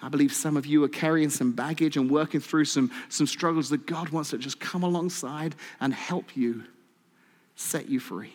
I 0.02 0.10
believe 0.10 0.34
some 0.34 0.58
of 0.58 0.66
you 0.66 0.84
are 0.84 0.90
carrying 0.90 1.30
some 1.30 1.52
baggage 1.52 1.96
and 1.98 2.10
working 2.10 2.40
through 2.40 2.66
some, 2.66 2.92
some 3.10 3.28
struggles 3.28 3.70
that 3.70 3.86
God 3.86 4.10
wants 4.10 4.32
to 4.32 4.38
just 4.38 4.60
come 4.60 4.84
alongside 4.84 5.56
and 5.80 5.94
help 5.94 6.36
you 6.36 6.64
set 7.56 7.88
you 7.88 8.00
free. 8.00 8.34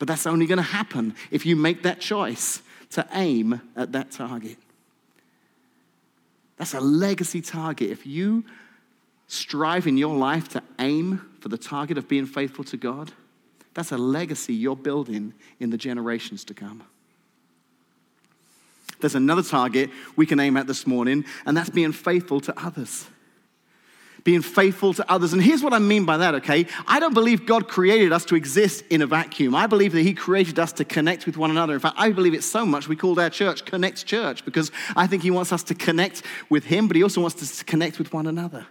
But 0.00 0.08
that's 0.08 0.26
only 0.26 0.46
going 0.46 0.56
to 0.56 0.62
happen 0.62 1.14
if 1.30 1.46
you 1.46 1.54
make 1.54 1.84
that 1.84 2.00
choice 2.00 2.62
to 2.92 3.06
aim 3.12 3.60
at 3.76 3.92
that 3.92 4.10
target. 4.10 4.56
That's 6.56 6.74
a 6.74 6.80
legacy 6.80 7.42
target. 7.42 7.90
If 7.90 8.06
you 8.06 8.44
strive 9.28 9.86
in 9.86 9.96
your 9.96 10.16
life 10.16 10.48
to 10.48 10.62
aim 10.78 11.30
for 11.40 11.50
the 11.50 11.58
target 11.58 11.98
of 11.98 12.08
being 12.08 12.26
faithful 12.26 12.64
to 12.64 12.76
God, 12.78 13.12
that's 13.74 13.92
a 13.92 13.98
legacy 13.98 14.54
you're 14.54 14.74
building 14.74 15.34
in 15.60 15.70
the 15.70 15.76
generations 15.76 16.44
to 16.44 16.54
come. 16.54 16.82
There's 19.00 19.14
another 19.14 19.42
target 19.42 19.90
we 20.16 20.24
can 20.24 20.40
aim 20.40 20.56
at 20.56 20.66
this 20.66 20.86
morning, 20.86 21.26
and 21.44 21.54
that's 21.56 21.70
being 21.70 21.92
faithful 21.92 22.40
to 22.40 22.58
others 22.58 23.06
being 24.24 24.42
faithful 24.42 24.94
to 24.94 25.10
others. 25.10 25.32
And 25.32 25.42
here's 25.42 25.62
what 25.62 25.72
I 25.72 25.78
mean 25.78 26.04
by 26.04 26.18
that, 26.18 26.34
okay? 26.36 26.66
I 26.86 27.00
don't 27.00 27.14
believe 27.14 27.46
God 27.46 27.68
created 27.68 28.12
us 28.12 28.24
to 28.26 28.34
exist 28.34 28.84
in 28.90 29.02
a 29.02 29.06
vacuum. 29.06 29.54
I 29.54 29.66
believe 29.66 29.92
that 29.92 30.02
He 30.02 30.14
created 30.14 30.58
us 30.58 30.72
to 30.74 30.84
connect 30.84 31.26
with 31.26 31.36
one 31.36 31.50
another. 31.50 31.74
In 31.74 31.80
fact, 31.80 31.96
I 31.98 32.10
believe 32.10 32.34
it 32.34 32.42
so 32.42 32.66
much 32.66 32.88
we 32.88 32.96
called 32.96 33.18
our 33.18 33.30
church 33.30 33.64
Connect 33.64 34.04
Church 34.04 34.44
because 34.44 34.70
I 34.96 35.06
think 35.06 35.22
He 35.22 35.30
wants 35.30 35.52
us 35.52 35.62
to 35.64 35.74
connect 35.74 36.22
with 36.48 36.64
Him, 36.64 36.86
but 36.86 36.96
He 36.96 37.02
also 37.02 37.20
wants 37.20 37.42
us 37.42 37.58
to 37.58 37.64
connect 37.64 37.98
with 37.98 38.12
one 38.12 38.26
another. 38.26 38.66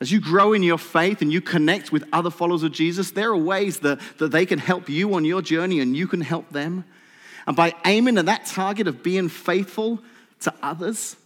As 0.00 0.12
you 0.12 0.20
grow 0.20 0.52
in 0.52 0.62
your 0.62 0.78
faith 0.78 1.22
and 1.22 1.32
you 1.32 1.40
connect 1.40 1.90
with 1.90 2.04
other 2.12 2.30
followers 2.30 2.62
of 2.62 2.72
Jesus, 2.72 3.12
there 3.12 3.30
are 3.30 3.36
ways 3.36 3.80
that, 3.80 4.00
that 4.18 4.32
they 4.32 4.44
can 4.44 4.58
help 4.58 4.88
you 4.88 5.14
on 5.14 5.24
your 5.24 5.40
journey 5.40 5.80
and 5.80 5.96
you 5.96 6.06
can 6.06 6.20
help 6.20 6.50
them. 6.50 6.84
And 7.46 7.56
by 7.56 7.74
aiming 7.84 8.18
at 8.18 8.26
that 8.26 8.46
target 8.46 8.88
of 8.88 9.02
being 9.02 9.28
faithful 9.28 10.00
to 10.40 10.52
others, 10.62 11.16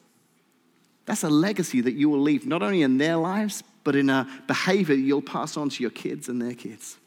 that's 1.08 1.22
a 1.22 1.30
legacy 1.30 1.80
that 1.80 1.94
you 1.94 2.10
will 2.10 2.20
leave 2.20 2.46
not 2.46 2.62
only 2.62 2.82
in 2.82 2.98
their 2.98 3.16
lives, 3.16 3.64
but 3.82 3.96
in 3.96 4.10
a 4.10 4.28
behavior 4.46 4.94
you'll 4.94 5.22
pass 5.22 5.56
on 5.56 5.70
to 5.70 5.82
your 5.82 5.90
kids 5.90 6.28
and 6.28 6.40
their 6.40 6.52
kids. 6.52 6.98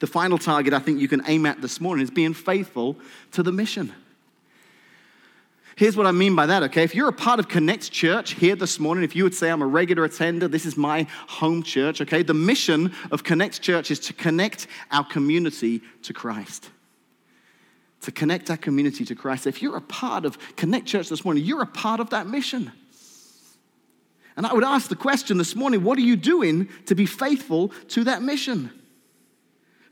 The 0.00 0.08
final 0.08 0.38
target 0.38 0.74
I 0.74 0.80
think 0.80 0.98
you 0.98 1.06
can 1.06 1.22
aim 1.28 1.46
at 1.46 1.62
this 1.62 1.80
morning 1.80 2.02
is 2.02 2.10
being 2.10 2.34
faithful 2.34 2.96
to 3.30 3.44
the 3.44 3.52
mission. 3.52 3.94
Here's 5.76 5.96
what 5.96 6.08
I 6.08 6.10
mean 6.10 6.34
by 6.34 6.46
that, 6.46 6.64
okay? 6.64 6.82
If 6.82 6.96
you're 6.96 7.08
a 7.08 7.12
part 7.12 7.38
of 7.38 7.46
Connect 7.46 7.92
Church 7.92 8.32
here 8.32 8.56
this 8.56 8.80
morning, 8.80 9.04
if 9.04 9.14
you 9.14 9.22
would 9.22 9.36
say, 9.36 9.50
I'm 9.50 9.62
a 9.62 9.66
regular 9.66 10.02
attender, 10.02 10.48
this 10.48 10.66
is 10.66 10.76
my 10.76 11.06
home 11.28 11.62
church, 11.62 12.00
okay? 12.00 12.24
The 12.24 12.34
mission 12.34 12.92
of 13.12 13.22
Connect 13.22 13.62
Church 13.62 13.92
is 13.92 14.00
to 14.00 14.12
connect 14.12 14.66
our 14.90 15.04
community 15.04 15.80
to 16.02 16.12
Christ 16.12 16.70
to 18.02 18.12
connect 18.12 18.50
our 18.50 18.56
community 18.56 19.04
to 19.04 19.14
Christ. 19.14 19.46
If 19.46 19.62
you're 19.62 19.76
a 19.76 19.82
part 19.82 20.24
of 20.24 20.38
Connect 20.56 20.86
Church 20.86 21.08
this 21.08 21.24
morning, 21.24 21.44
you're 21.44 21.62
a 21.62 21.66
part 21.66 22.00
of 22.00 22.10
that 22.10 22.26
mission. 22.26 22.72
And 24.36 24.46
I 24.46 24.54
would 24.54 24.64
ask 24.64 24.88
the 24.88 24.96
question 24.96 25.36
this 25.36 25.56
morning 25.56 25.82
what 25.82 25.98
are 25.98 26.02
you 26.02 26.16
doing 26.16 26.68
to 26.86 26.94
be 26.94 27.06
faithful 27.06 27.72
to 27.88 28.04
that 28.04 28.22
mission? 28.22 28.70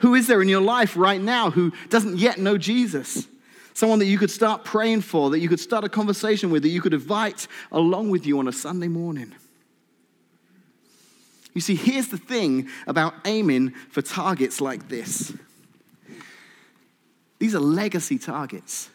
Who 0.01 0.15
is 0.15 0.27
there 0.27 0.41
in 0.41 0.49
your 0.49 0.61
life 0.61 0.97
right 0.97 1.21
now 1.21 1.51
who 1.51 1.73
doesn't 1.89 2.19
yet 2.19 2.39
know 2.39 2.57
Jesus? 2.57 3.27
Someone 3.75 3.99
that 3.99 4.07
you 4.07 4.19
could 4.19 4.31
start 4.31 4.65
praying 4.65 5.01
for, 5.03 5.31
that 5.31 5.41
you 5.41 5.49
could 5.49 5.61
start 5.61 5.85
a 5.85 5.89
conversation 5.89 6.51
with, 6.51 6.63
that 6.63 6.69
you 6.69 6.81
could 6.81 6.95
invite 6.95 7.49
along 7.73 8.11
with 8.11 8.25
you 8.25 8.39
on 8.39 8.47
a 8.47 8.53
Sunday 8.53 8.89
morning. 8.89 9.35
You 11.53 11.61
see, 11.61 11.75
here's 11.75 12.09
the 12.09 12.19
thing 12.19 12.69
about 12.87 13.15
aiming 13.25 13.71
for 13.91 14.01
targets 14.03 14.61
like 14.61 14.89
this 14.89 15.33
these 17.39 17.55
are 17.55 17.61
legacy 17.61 18.19
targets. 18.19 18.91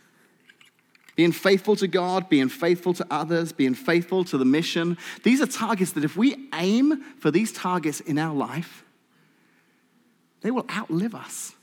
Being 1.15 1.31
faithful 1.31 1.75
to 1.75 1.87
God, 1.87 2.29
being 2.29 2.49
faithful 2.49 2.93
to 2.95 3.05
others, 3.11 3.51
being 3.51 3.75
faithful 3.75 4.23
to 4.25 4.37
the 4.37 4.45
mission. 4.45 4.97
These 5.23 5.41
are 5.41 5.45
targets 5.45 5.91
that 5.93 6.03
if 6.03 6.15
we 6.15 6.47
aim 6.53 7.03
for 7.19 7.31
these 7.31 7.51
targets 7.51 7.99
in 7.99 8.17
our 8.17 8.33
life, 8.33 8.83
they 10.41 10.51
will 10.51 10.65
outlive 10.71 11.13
us. 11.13 11.53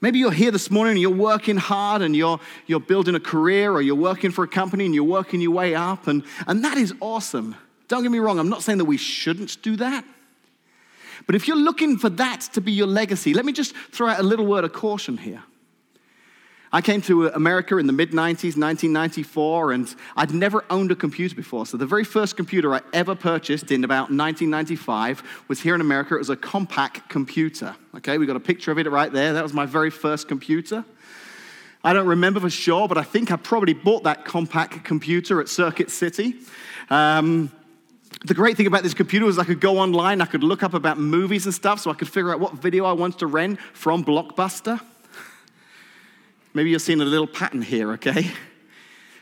Maybe 0.00 0.18
you're 0.18 0.32
here 0.32 0.50
this 0.50 0.70
morning 0.70 0.92
and 0.92 1.00
you're 1.00 1.10
working 1.10 1.56
hard 1.56 2.02
and 2.02 2.16
you're, 2.16 2.40
you're 2.66 2.80
building 2.80 3.14
a 3.14 3.20
career 3.20 3.72
or 3.72 3.80
you're 3.80 3.94
working 3.94 4.32
for 4.32 4.44
a 4.44 4.48
company 4.48 4.84
and 4.84 4.94
you're 4.94 5.04
working 5.04 5.40
your 5.40 5.52
way 5.52 5.74
up, 5.74 6.08
and, 6.08 6.24
and 6.46 6.64
that 6.64 6.76
is 6.76 6.92
awesome. 7.00 7.54
Don't 7.88 8.02
get 8.02 8.10
me 8.10 8.18
wrong, 8.18 8.38
I'm 8.38 8.48
not 8.48 8.62
saying 8.62 8.78
that 8.78 8.86
we 8.86 8.96
shouldn't 8.96 9.62
do 9.62 9.76
that. 9.76 10.04
But 11.26 11.34
if 11.34 11.48
you're 11.48 11.56
looking 11.56 11.98
for 11.98 12.10
that 12.10 12.42
to 12.52 12.60
be 12.60 12.72
your 12.72 12.86
legacy, 12.86 13.34
let 13.34 13.44
me 13.44 13.52
just 13.52 13.74
throw 13.92 14.08
out 14.08 14.20
a 14.20 14.22
little 14.22 14.46
word 14.46 14.64
of 14.64 14.72
caution 14.72 15.16
here. 15.16 15.42
I 16.74 16.80
came 16.80 17.00
to 17.02 17.28
America 17.28 17.76
in 17.78 17.86
the 17.86 17.92
mid 17.92 18.10
90s, 18.10 18.58
1994, 18.58 19.70
and 19.70 19.94
I'd 20.16 20.34
never 20.34 20.64
owned 20.70 20.90
a 20.90 20.96
computer 20.96 21.36
before. 21.36 21.66
So 21.66 21.76
the 21.76 21.86
very 21.86 22.02
first 22.02 22.36
computer 22.36 22.74
I 22.74 22.80
ever 22.92 23.14
purchased 23.14 23.70
in 23.70 23.84
about 23.84 24.10
1995 24.10 25.22
was 25.46 25.60
here 25.60 25.76
in 25.76 25.80
America. 25.80 26.16
It 26.16 26.18
was 26.18 26.30
a 26.30 26.36
Compaq 26.36 27.08
computer. 27.08 27.76
Okay, 27.98 28.18
we 28.18 28.26
got 28.26 28.34
a 28.34 28.40
picture 28.40 28.72
of 28.72 28.78
it 28.80 28.90
right 28.90 29.12
there. 29.12 29.34
That 29.34 29.44
was 29.44 29.52
my 29.52 29.66
very 29.66 29.90
first 29.90 30.26
computer. 30.26 30.84
I 31.84 31.92
don't 31.92 32.08
remember 32.08 32.40
for 32.40 32.50
sure, 32.50 32.88
but 32.88 32.98
I 32.98 33.04
think 33.04 33.30
I 33.30 33.36
probably 33.36 33.74
bought 33.74 34.02
that 34.02 34.24
Compaq 34.24 34.82
computer 34.82 35.40
at 35.40 35.48
Circuit 35.48 35.92
City. 35.92 36.34
Um, 36.90 37.52
the 38.24 38.34
great 38.34 38.56
thing 38.56 38.66
about 38.66 38.82
this 38.82 38.94
computer 38.94 39.26
was 39.26 39.38
I 39.38 39.44
could 39.44 39.60
go 39.60 39.78
online, 39.78 40.20
I 40.20 40.26
could 40.26 40.44
look 40.44 40.62
up 40.62 40.74
about 40.74 40.98
movies 40.98 41.46
and 41.46 41.54
stuff, 41.54 41.80
so 41.80 41.90
I 41.90 41.94
could 41.94 42.08
figure 42.08 42.32
out 42.32 42.40
what 42.40 42.54
video 42.54 42.84
I 42.84 42.92
wanted 42.92 43.18
to 43.20 43.26
rent 43.26 43.60
from 43.72 44.04
Blockbuster. 44.04 44.80
Maybe 46.54 46.70
you're 46.70 46.78
seeing 46.78 47.00
a 47.00 47.04
little 47.04 47.26
pattern 47.26 47.62
here, 47.62 47.92
okay? 47.92 48.30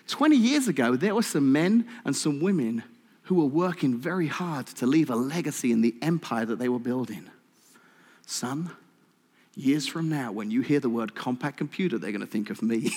20 0.09 0.37
years 0.37 0.69
ago, 0.69 0.97
there 0.97 1.15
were 1.15 1.23
some 1.23 1.53
men 1.53 1.89
and 2.05 2.15
some 2.15 2.41
women 2.41 2.83
who 3.23 3.37
were 3.37 3.47
working 3.47 3.97
very 3.97 4.27
hard 4.27 4.67
to 4.67 4.87
leave 4.87 5.09
a 5.09 5.17
legacy 5.17 5.73
in 5.73 5.81
the 5.81 5.95
empire 6.03 6.45
that 6.45 6.59
they 6.59 6.69
were 6.69 6.79
building. 6.79 7.31
Son, 8.27 8.71
years 9.55 9.87
from 9.87 10.09
now, 10.09 10.33
when 10.33 10.51
you 10.51 10.61
hear 10.61 10.81
the 10.81 10.89
word 10.89 11.15
Compaq 11.15 11.57
computer, 11.57 11.99
they're 11.99 12.13
going 12.13 12.21
to 12.21 12.27
think 12.27 12.51
of 12.51 12.63
me. 12.63 12.93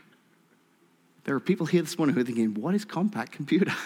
there 1.24 1.34
are 1.34 1.40
people 1.40 1.66
here 1.66 1.82
this 1.82 1.98
morning 1.98 2.14
who 2.14 2.20
are 2.20 2.24
thinking, 2.24 2.54
what 2.54 2.74
is 2.74 2.84
Compaq 2.84 3.30
computer? 3.32 3.72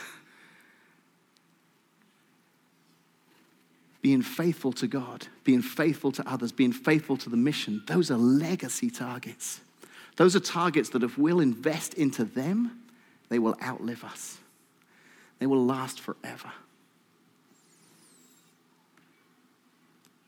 being 4.04 4.20
faithful 4.20 4.70
to 4.70 4.86
God, 4.86 5.28
being 5.44 5.62
faithful 5.62 6.12
to 6.12 6.30
others, 6.30 6.52
being 6.52 6.74
faithful 6.74 7.16
to 7.16 7.30
the 7.30 7.38
mission, 7.38 7.82
those 7.86 8.10
are 8.10 8.18
legacy 8.18 8.90
targets. 8.90 9.62
Those 10.16 10.36
are 10.36 10.40
targets 10.40 10.90
that 10.90 11.02
if 11.02 11.16
we'll 11.16 11.40
invest 11.40 11.94
into 11.94 12.24
them, 12.24 12.82
they 13.30 13.38
will 13.38 13.56
outlive 13.64 14.04
us. 14.04 14.36
They 15.38 15.46
will 15.46 15.64
last 15.64 16.00
forever. 16.00 16.52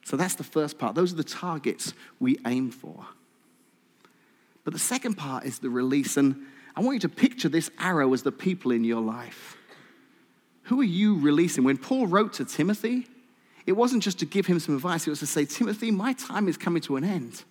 So 0.06 0.16
that's 0.16 0.36
the 0.36 0.42
first 0.42 0.78
part. 0.78 0.94
Those 0.94 1.12
are 1.12 1.16
the 1.16 1.22
targets 1.22 1.92
we 2.18 2.38
aim 2.46 2.70
for. 2.70 3.04
But 4.64 4.72
the 4.72 4.80
second 4.80 5.16
part 5.16 5.44
is 5.44 5.58
the 5.58 5.68
release. 5.68 6.16
And 6.16 6.46
I 6.74 6.80
want 6.80 6.94
you 6.94 7.00
to 7.00 7.10
picture 7.10 7.50
this 7.50 7.70
arrow 7.78 8.14
as 8.14 8.22
the 8.22 8.32
people 8.32 8.70
in 8.70 8.84
your 8.84 9.02
life. 9.02 9.58
Who 10.62 10.80
are 10.80 10.84
you 10.84 11.20
releasing? 11.20 11.62
When 11.62 11.76
Paul 11.76 12.06
wrote 12.06 12.32
to 12.34 12.46
Timothy, 12.46 13.06
it 13.66 13.72
wasn't 13.72 14.02
just 14.02 14.20
to 14.20 14.26
give 14.26 14.46
him 14.46 14.60
some 14.60 14.76
advice, 14.76 15.06
it 15.06 15.10
was 15.10 15.18
to 15.18 15.26
say, 15.26 15.44
Timothy, 15.44 15.90
my 15.90 16.12
time 16.12 16.48
is 16.48 16.56
coming 16.56 16.80
to 16.82 16.96
an 16.96 17.04
end. 17.04 17.42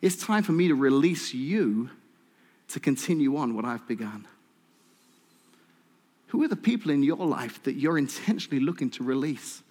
It's 0.00 0.16
time 0.16 0.42
for 0.42 0.52
me 0.52 0.68
to 0.68 0.74
release 0.74 1.34
you 1.34 1.90
to 2.68 2.80
continue 2.80 3.36
on 3.36 3.54
what 3.54 3.64
I've 3.64 3.86
begun. 3.86 4.26
Who 6.28 6.42
are 6.42 6.48
the 6.48 6.56
people 6.56 6.90
in 6.90 7.02
your 7.02 7.24
life 7.24 7.62
that 7.64 7.74
you're 7.74 7.98
intentionally 7.98 8.58
looking 8.58 8.90
to 8.90 9.04
release? 9.04 9.62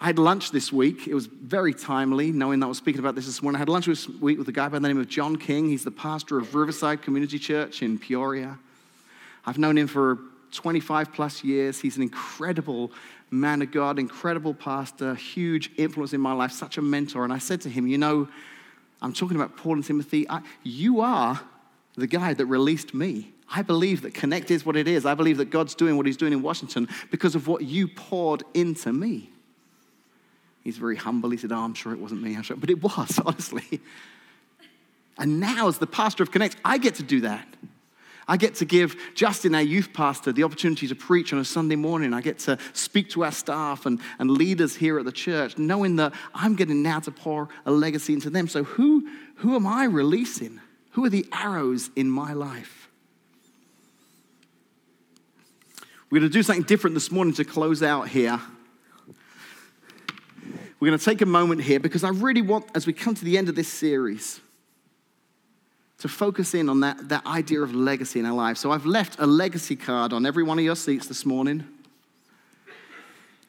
I 0.00 0.06
had 0.06 0.18
lunch 0.18 0.50
this 0.50 0.72
week. 0.72 1.08
It 1.08 1.14
was 1.14 1.26
very 1.26 1.74
timely, 1.74 2.32
knowing 2.32 2.60
that 2.60 2.66
I 2.66 2.68
was 2.68 2.78
speaking 2.78 3.00
about 3.00 3.14
this 3.14 3.26
this 3.26 3.42
morning. 3.42 3.56
I 3.56 3.58
had 3.58 3.68
lunch 3.68 3.86
this 3.86 4.08
week 4.08 4.38
with 4.38 4.48
a 4.48 4.52
guy 4.52 4.68
by 4.68 4.78
the 4.78 4.88
name 4.88 4.98
of 4.98 5.08
John 5.08 5.36
King. 5.36 5.68
He's 5.68 5.84
the 5.84 5.90
pastor 5.90 6.38
of 6.38 6.54
Riverside 6.54 7.02
Community 7.02 7.38
Church 7.38 7.82
in 7.82 7.98
Peoria. 7.98 8.58
I've 9.44 9.58
known 9.58 9.76
him 9.76 9.88
for 9.88 10.18
25 10.52 11.12
plus 11.12 11.44
years. 11.44 11.80
He's 11.80 11.96
an 11.96 12.02
incredible 12.02 12.92
man 13.30 13.62
of 13.62 13.70
God, 13.70 13.98
incredible 13.98 14.54
pastor, 14.54 15.14
huge 15.14 15.70
influence 15.76 16.12
in 16.12 16.20
my 16.20 16.32
life, 16.32 16.52
such 16.52 16.78
a 16.78 16.82
mentor. 16.82 17.24
And 17.24 17.32
I 17.32 17.38
said 17.38 17.60
to 17.62 17.68
him, 17.68 17.86
You 17.86 17.98
know, 17.98 18.28
I'm 19.00 19.12
talking 19.12 19.36
about 19.36 19.56
Paul 19.56 19.74
and 19.74 19.84
Timothy. 19.84 20.28
I, 20.28 20.42
you 20.62 21.00
are 21.00 21.40
the 21.96 22.06
guy 22.06 22.34
that 22.34 22.46
released 22.46 22.94
me. 22.94 23.32
I 23.52 23.62
believe 23.62 24.02
that 24.02 24.14
Connect 24.14 24.50
is 24.50 24.64
what 24.64 24.76
it 24.76 24.86
is. 24.86 25.04
I 25.04 25.14
believe 25.14 25.38
that 25.38 25.50
God's 25.50 25.74
doing 25.74 25.96
what 25.96 26.06
He's 26.06 26.16
doing 26.16 26.32
in 26.32 26.42
Washington 26.42 26.88
because 27.10 27.34
of 27.34 27.48
what 27.48 27.62
you 27.62 27.88
poured 27.88 28.42
into 28.54 28.92
me. 28.92 29.30
He's 30.62 30.78
very 30.78 30.96
humble. 30.96 31.30
He 31.30 31.36
said, 31.36 31.52
Oh, 31.52 31.60
I'm 31.60 31.74
sure 31.74 31.92
it 31.92 32.00
wasn't 32.00 32.22
me. 32.22 32.36
I'm 32.36 32.42
sure. 32.42 32.56
But 32.56 32.70
it 32.70 32.82
was, 32.82 33.18
honestly. 33.24 33.80
And 35.18 35.38
now, 35.38 35.68
as 35.68 35.78
the 35.78 35.86
pastor 35.86 36.22
of 36.22 36.30
Connect, 36.30 36.56
I 36.64 36.78
get 36.78 36.96
to 36.96 37.02
do 37.02 37.20
that. 37.22 37.46
I 38.30 38.36
get 38.36 38.54
to 38.56 38.64
give 38.64 38.94
Justin, 39.16 39.56
our 39.56 39.60
youth 39.60 39.92
pastor, 39.92 40.30
the 40.30 40.44
opportunity 40.44 40.86
to 40.86 40.94
preach 40.94 41.32
on 41.32 41.40
a 41.40 41.44
Sunday 41.44 41.74
morning. 41.74 42.14
I 42.14 42.20
get 42.20 42.38
to 42.40 42.58
speak 42.74 43.10
to 43.10 43.24
our 43.24 43.32
staff 43.32 43.86
and, 43.86 43.98
and 44.20 44.30
leaders 44.30 44.76
here 44.76 45.00
at 45.00 45.04
the 45.04 45.10
church, 45.10 45.58
knowing 45.58 45.96
that 45.96 46.12
I'm 46.32 46.54
getting 46.54 46.80
now 46.80 47.00
to 47.00 47.10
pour 47.10 47.48
a 47.66 47.72
legacy 47.72 48.12
into 48.12 48.30
them. 48.30 48.46
So, 48.46 48.62
who, 48.62 49.08
who 49.34 49.56
am 49.56 49.66
I 49.66 49.82
releasing? 49.86 50.60
Who 50.92 51.04
are 51.04 51.08
the 51.08 51.26
arrows 51.32 51.90
in 51.96 52.08
my 52.08 52.32
life? 52.32 52.88
We're 56.08 56.20
going 56.20 56.30
to 56.30 56.32
do 56.32 56.44
something 56.44 56.62
different 56.62 56.94
this 56.94 57.10
morning 57.10 57.34
to 57.34 57.44
close 57.44 57.82
out 57.82 58.10
here. 58.10 58.40
We're 60.78 60.88
going 60.88 60.98
to 61.00 61.04
take 61.04 61.20
a 61.20 61.26
moment 61.26 61.62
here 61.62 61.80
because 61.80 62.04
I 62.04 62.10
really 62.10 62.42
want, 62.42 62.66
as 62.76 62.86
we 62.86 62.92
come 62.92 63.16
to 63.16 63.24
the 63.24 63.36
end 63.36 63.48
of 63.48 63.56
this 63.56 63.68
series, 63.68 64.40
to 66.00 66.08
focus 66.08 66.54
in 66.54 66.68
on 66.68 66.80
that, 66.80 67.08
that 67.08 67.24
idea 67.26 67.62
of 67.62 67.74
legacy 67.74 68.18
in 68.18 68.26
our 68.26 68.34
lives. 68.34 68.60
So 68.60 68.72
I've 68.72 68.86
left 68.86 69.16
a 69.18 69.26
legacy 69.26 69.76
card 69.76 70.12
on 70.12 70.26
every 70.26 70.42
one 70.42 70.58
of 70.58 70.64
your 70.64 70.76
seats 70.76 71.06
this 71.06 71.24
morning. 71.24 71.66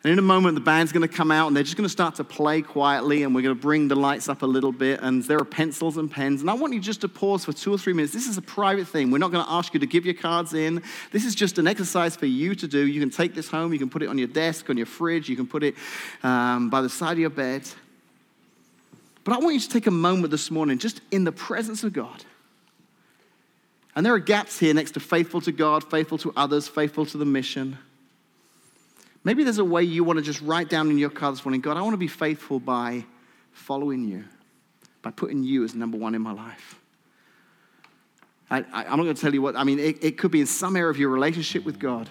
And 0.03 0.11
in 0.11 0.17
a 0.17 0.23
moment, 0.23 0.55
the 0.55 0.61
band's 0.61 0.91
going 0.91 1.07
to 1.07 1.13
come 1.13 1.31
out 1.31 1.47
and 1.47 1.55
they're 1.55 1.63
just 1.63 1.77
going 1.77 1.85
to 1.85 1.89
start 1.89 2.15
to 2.15 2.23
play 2.23 2.63
quietly, 2.63 3.21
and 3.21 3.35
we're 3.35 3.43
going 3.43 3.55
to 3.55 3.61
bring 3.61 3.87
the 3.87 3.95
lights 3.95 4.27
up 4.29 4.41
a 4.41 4.47
little 4.47 4.71
bit. 4.71 4.99
And 5.01 5.23
there 5.23 5.37
are 5.37 5.45
pencils 5.45 5.97
and 5.97 6.09
pens. 6.09 6.41
And 6.41 6.49
I 6.49 6.53
want 6.53 6.73
you 6.73 6.79
just 6.79 7.01
to 7.01 7.07
pause 7.07 7.45
for 7.45 7.53
two 7.53 7.71
or 7.71 7.77
three 7.77 7.93
minutes. 7.93 8.11
This 8.11 8.27
is 8.27 8.35
a 8.35 8.41
private 8.41 8.87
thing. 8.87 9.11
We're 9.11 9.19
not 9.19 9.31
going 9.31 9.45
to 9.45 9.51
ask 9.51 9.75
you 9.75 9.79
to 9.79 9.85
give 9.85 10.03
your 10.03 10.15
cards 10.15 10.53
in. 10.53 10.81
This 11.11 11.23
is 11.23 11.35
just 11.35 11.59
an 11.59 11.67
exercise 11.67 12.15
for 12.15 12.25
you 12.25 12.55
to 12.55 12.67
do. 12.67 12.87
You 12.87 12.99
can 12.99 13.11
take 13.11 13.35
this 13.35 13.47
home, 13.47 13.73
you 13.73 13.79
can 13.79 13.91
put 13.91 14.01
it 14.01 14.09
on 14.09 14.17
your 14.17 14.27
desk, 14.27 14.71
on 14.71 14.77
your 14.77 14.87
fridge, 14.87 15.29
you 15.29 15.35
can 15.35 15.45
put 15.47 15.63
it 15.63 15.75
um, 16.23 16.69
by 16.71 16.81
the 16.81 16.89
side 16.89 17.13
of 17.13 17.19
your 17.19 17.29
bed. 17.29 17.69
But 19.23 19.35
I 19.35 19.37
want 19.37 19.53
you 19.53 19.59
to 19.59 19.69
take 19.69 19.85
a 19.85 19.91
moment 19.91 20.31
this 20.31 20.49
morning, 20.49 20.79
just 20.79 20.99
in 21.11 21.25
the 21.25 21.31
presence 21.31 21.83
of 21.83 21.93
God, 21.93 22.25
and 23.95 24.05
there 24.05 24.13
are 24.13 24.19
gaps 24.19 24.57
here 24.57 24.73
next 24.73 24.91
to 24.91 24.99
faithful 24.99 25.41
to 25.41 25.51
God, 25.51 25.83
faithful 25.83 26.17
to 26.19 26.33
others, 26.35 26.67
faithful 26.67 27.05
to 27.07 27.17
the 27.17 27.25
mission. 27.25 27.77
Maybe 29.23 29.43
there's 29.43 29.59
a 29.59 29.65
way 29.65 29.83
you 29.83 30.03
want 30.03 30.17
to 30.17 30.23
just 30.23 30.41
write 30.41 30.69
down 30.69 30.89
in 30.89 30.97
your 30.97 31.09
card 31.09 31.35
this 31.35 31.45
morning 31.45 31.61
God, 31.61 31.77
I 31.77 31.81
want 31.81 31.93
to 31.93 31.97
be 31.97 32.07
faithful 32.07 32.59
by 32.59 33.05
following 33.51 34.07
you, 34.07 34.23
by 35.01 35.11
putting 35.11 35.43
you 35.43 35.63
as 35.63 35.75
number 35.75 35.97
one 35.97 36.15
in 36.15 36.21
my 36.21 36.31
life. 36.31 36.79
I, 38.49 38.57
am 38.57 38.97
not 38.97 39.03
going 39.03 39.15
to 39.15 39.21
tell 39.21 39.33
you 39.33 39.41
what, 39.41 39.55
I 39.55 39.63
mean, 39.63 39.79
it, 39.79 40.03
it 40.03 40.17
could 40.17 40.31
be 40.31 40.41
in 40.41 40.45
some 40.45 40.75
area 40.75 40.89
of 40.89 40.97
your 40.97 41.09
relationship 41.09 41.63
with 41.63 41.79
God, 41.79 42.09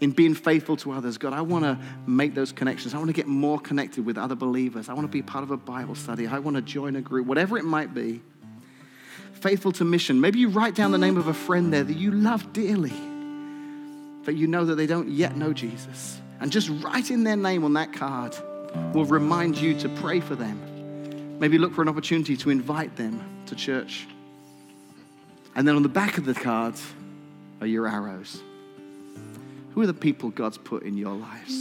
in 0.00 0.10
being 0.10 0.34
faithful 0.34 0.76
to 0.76 0.92
others. 0.92 1.16
God, 1.16 1.32
I 1.32 1.40
want 1.40 1.64
to 1.64 1.78
make 2.06 2.34
those 2.34 2.52
connections. 2.52 2.94
I 2.94 2.98
want 2.98 3.08
to 3.08 3.14
get 3.14 3.26
more 3.26 3.58
connected 3.58 4.04
with 4.04 4.18
other 4.18 4.34
believers. 4.34 4.90
I 4.90 4.92
want 4.92 5.06
to 5.06 5.10
be 5.10 5.22
part 5.22 5.44
of 5.44 5.50
a 5.50 5.56
Bible 5.56 5.94
study. 5.94 6.26
I 6.26 6.38
want 6.38 6.56
to 6.56 6.62
join 6.62 6.94
a 6.94 7.00
group, 7.00 7.26
whatever 7.26 7.56
it 7.56 7.64
might 7.64 7.94
be 7.94 8.20
faithful 9.32 9.72
to 9.72 9.84
mission. 9.84 10.20
Maybe 10.20 10.38
you 10.38 10.48
write 10.48 10.74
down 10.74 10.90
the 10.90 10.98
name 10.98 11.16
of 11.16 11.28
a 11.28 11.34
friend 11.34 11.72
there 11.72 11.84
that 11.84 11.96
you 11.96 12.10
love 12.10 12.52
dearly, 12.52 12.92
but 14.24 14.36
you 14.36 14.46
know 14.46 14.64
that 14.64 14.74
they 14.74 14.86
don't 14.86 15.08
yet 15.08 15.36
know 15.36 15.52
Jesus. 15.52 16.20
And 16.40 16.52
just 16.52 16.70
writing 16.82 17.24
their 17.24 17.36
name 17.36 17.64
on 17.64 17.72
that 17.74 17.92
card 17.92 18.36
will 18.94 19.04
remind 19.04 19.56
you 19.56 19.78
to 19.80 19.88
pray 19.88 20.20
for 20.20 20.34
them. 20.34 21.38
Maybe 21.38 21.58
look 21.58 21.74
for 21.74 21.82
an 21.82 21.88
opportunity 21.88 22.36
to 22.38 22.50
invite 22.50 22.96
them 22.96 23.44
to 23.46 23.54
church. 23.54 24.06
And 25.54 25.66
then 25.66 25.76
on 25.76 25.82
the 25.82 25.88
back 25.88 26.18
of 26.18 26.24
the 26.24 26.34
card 26.34 26.74
are 27.60 27.66
your 27.66 27.88
arrows. 27.88 28.42
Who 29.74 29.82
are 29.82 29.86
the 29.86 29.94
people 29.94 30.30
God's 30.30 30.58
put 30.58 30.82
in 30.82 30.96
your 30.96 31.14
lives? 31.14 31.60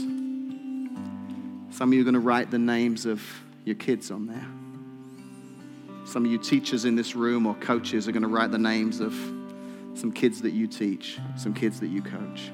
Some 1.75 1.89
of 1.89 1.93
you 1.93 2.01
are 2.01 2.03
going 2.03 2.13
to 2.15 2.19
write 2.19 2.49
the 2.49 2.59
names 2.59 3.05
of 3.05 3.21
your 3.65 3.75
kids 3.75 4.09
on 4.09 4.27
there. 4.27 4.47
Some 6.07 6.23
of 6.23 6.31
you 6.31 6.37
teachers 6.37 6.85
in 6.85 6.95
this 6.95 7.15
room 7.15 7.45
or 7.45 7.53
coaches 7.55 8.07
are 8.07 8.13
going 8.13 8.23
to 8.23 8.29
write 8.29 8.49
the 8.49 8.57
names 8.57 9.01
of 9.01 9.13
some 9.93 10.09
kids 10.13 10.41
that 10.41 10.51
you 10.51 10.65
teach, 10.65 11.19
some 11.35 11.53
kids 11.53 11.81
that 11.81 11.87
you 11.87 12.01
coach. 12.01 12.49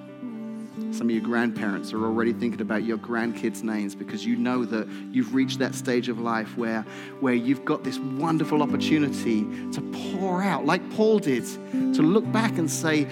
Some 0.89 1.07
of 1.07 1.11
your 1.11 1.21
grandparents 1.21 1.93
are 1.93 2.03
already 2.03 2.33
thinking 2.33 2.61
about 2.61 2.83
your 2.83 2.97
grandkids' 2.97 3.61
names 3.61 3.93
because 3.93 4.25
you 4.25 4.37
know 4.37 4.65
that 4.65 4.87
you've 5.11 5.35
reached 5.35 5.59
that 5.59 5.75
stage 5.75 6.09
of 6.09 6.19
life 6.19 6.57
where, 6.57 6.81
where 7.19 7.35
you've 7.35 7.63
got 7.63 7.83
this 7.83 7.99
wonderful 7.99 8.63
opportunity 8.63 9.43
to 9.71 9.81
pour 10.11 10.41
out, 10.41 10.65
like 10.65 10.89
Paul 10.89 11.19
did, 11.19 11.45
to 11.45 12.01
look 12.01 12.29
back 12.31 12.57
and 12.57 12.69
say, 12.69 13.07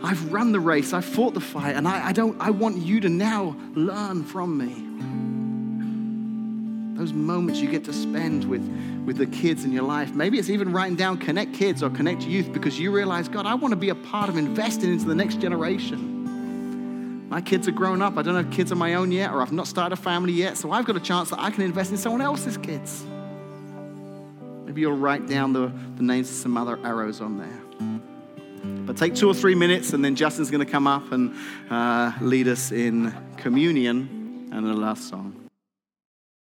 I've 0.00 0.32
run 0.32 0.52
the 0.52 0.60
race, 0.60 0.92
I've 0.92 1.04
fought 1.04 1.34
the 1.34 1.40
fight, 1.40 1.74
and 1.74 1.88
I, 1.88 2.06
I 2.06 2.12
don't 2.12 2.40
I 2.40 2.50
want 2.50 2.76
you 2.76 3.00
to 3.00 3.08
now 3.08 3.56
learn 3.74 4.22
from 4.22 4.56
me. 4.56 4.89
Those 7.00 7.14
moments 7.14 7.60
you 7.60 7.70
get 7.70 7.84
to 7.84 7.94
spend 7.94 8.44
with, 8.44 8.60
with 9.06 9.16
the 9.16 9.24
kids 9.24 9.64
in 9.64 9.72
your 9.72 9.84
life. 9.84 10.12
Maybe 10.12 10.38
it's 10.38 10.50
even 10.50 10.70
writing 10.70 10.96
down 10.96 11.16
Connect 11.16 11.54
Kids 11.54 11.82
or 11.82 11.88
Connect 11.88 12.20
Youth 12.20 12.52
because 12.52 12.78
you 12.78 12.92
realize, 12.92 13.26
God, 13.26 13.46
I 13.46 13.54
want 13.54 13.72
to 13.72 13.76
be 13.76 13.88
a 13.88 13.94
part 13.94 14.28
of 14.28 14.36
investing 14.36 14.92
into 14.92 15.06
the 15.06 15.14
next 15.14 15.40
generation. 15.40 17.26
My 17.30 17.40
kids 17.40 17.66
are 17.68 17.72
grown 17.72 18.02
up. 18.02 18.18
I 18.18 18.22
don't 18.22 18.34
have 18.34 18.50
kids 18.50 18.70
of 18.70 18.76
my 18.76 18.96
own 18.96 19.12
yet, 19.12 19.32
or 19.32 19.40
I've 19.40 19.50
not 19.50 19.66
started 19.66 19.98
a 19.98 20.02
family 20.02 20.34
yet, 20.34 20.58
so 20.58 20.72
I've 20.72 20.84
got 20.84 20.94
a 20.94 21.00
chance 21.00 21.30
that 21.30 21.40
I 21.40 21.50
can 21.50 21.62
invest 21.62 21.90
in 21.90 21.96
someone 21.96 22.20
else's 22.20 22.58
kids. 22.58 23.02
Maybe 24.66 24.82
you'll 24.82 24.98
write 24.98 25.26
down 25.26 25.54
the, 25.54 25.72
the 25.96 26.02
names 26.02 26.28
of 26.28 26.36
some 26.36 26.58
other 26.58 26.78
arrows 26.84 27.22
on 27.22 27.38
there. 27.38 27.62
But 28.84 28.98
take 28.98 29.14
two 29.14 29.30
or 29.30 29.34
three 29.34 29.54
minutes, 29.54 29.94
and 29.94 30.04
then 30.04 30.16
Justin's 30.16 30.50
going 30.50 30.66
to 30.66 30.70
come 30.70 30.86
up 30.86 31.12
and 31.12 31.34
uh, 31.70 32.12
lead 32.20 32.46
us 32.46 32.72
in 32.72 33.14
communion 33.38 34.50
and 34.52 34.66
the 34.66 34.74
last 34.74 35.08
song. 35.08 35.39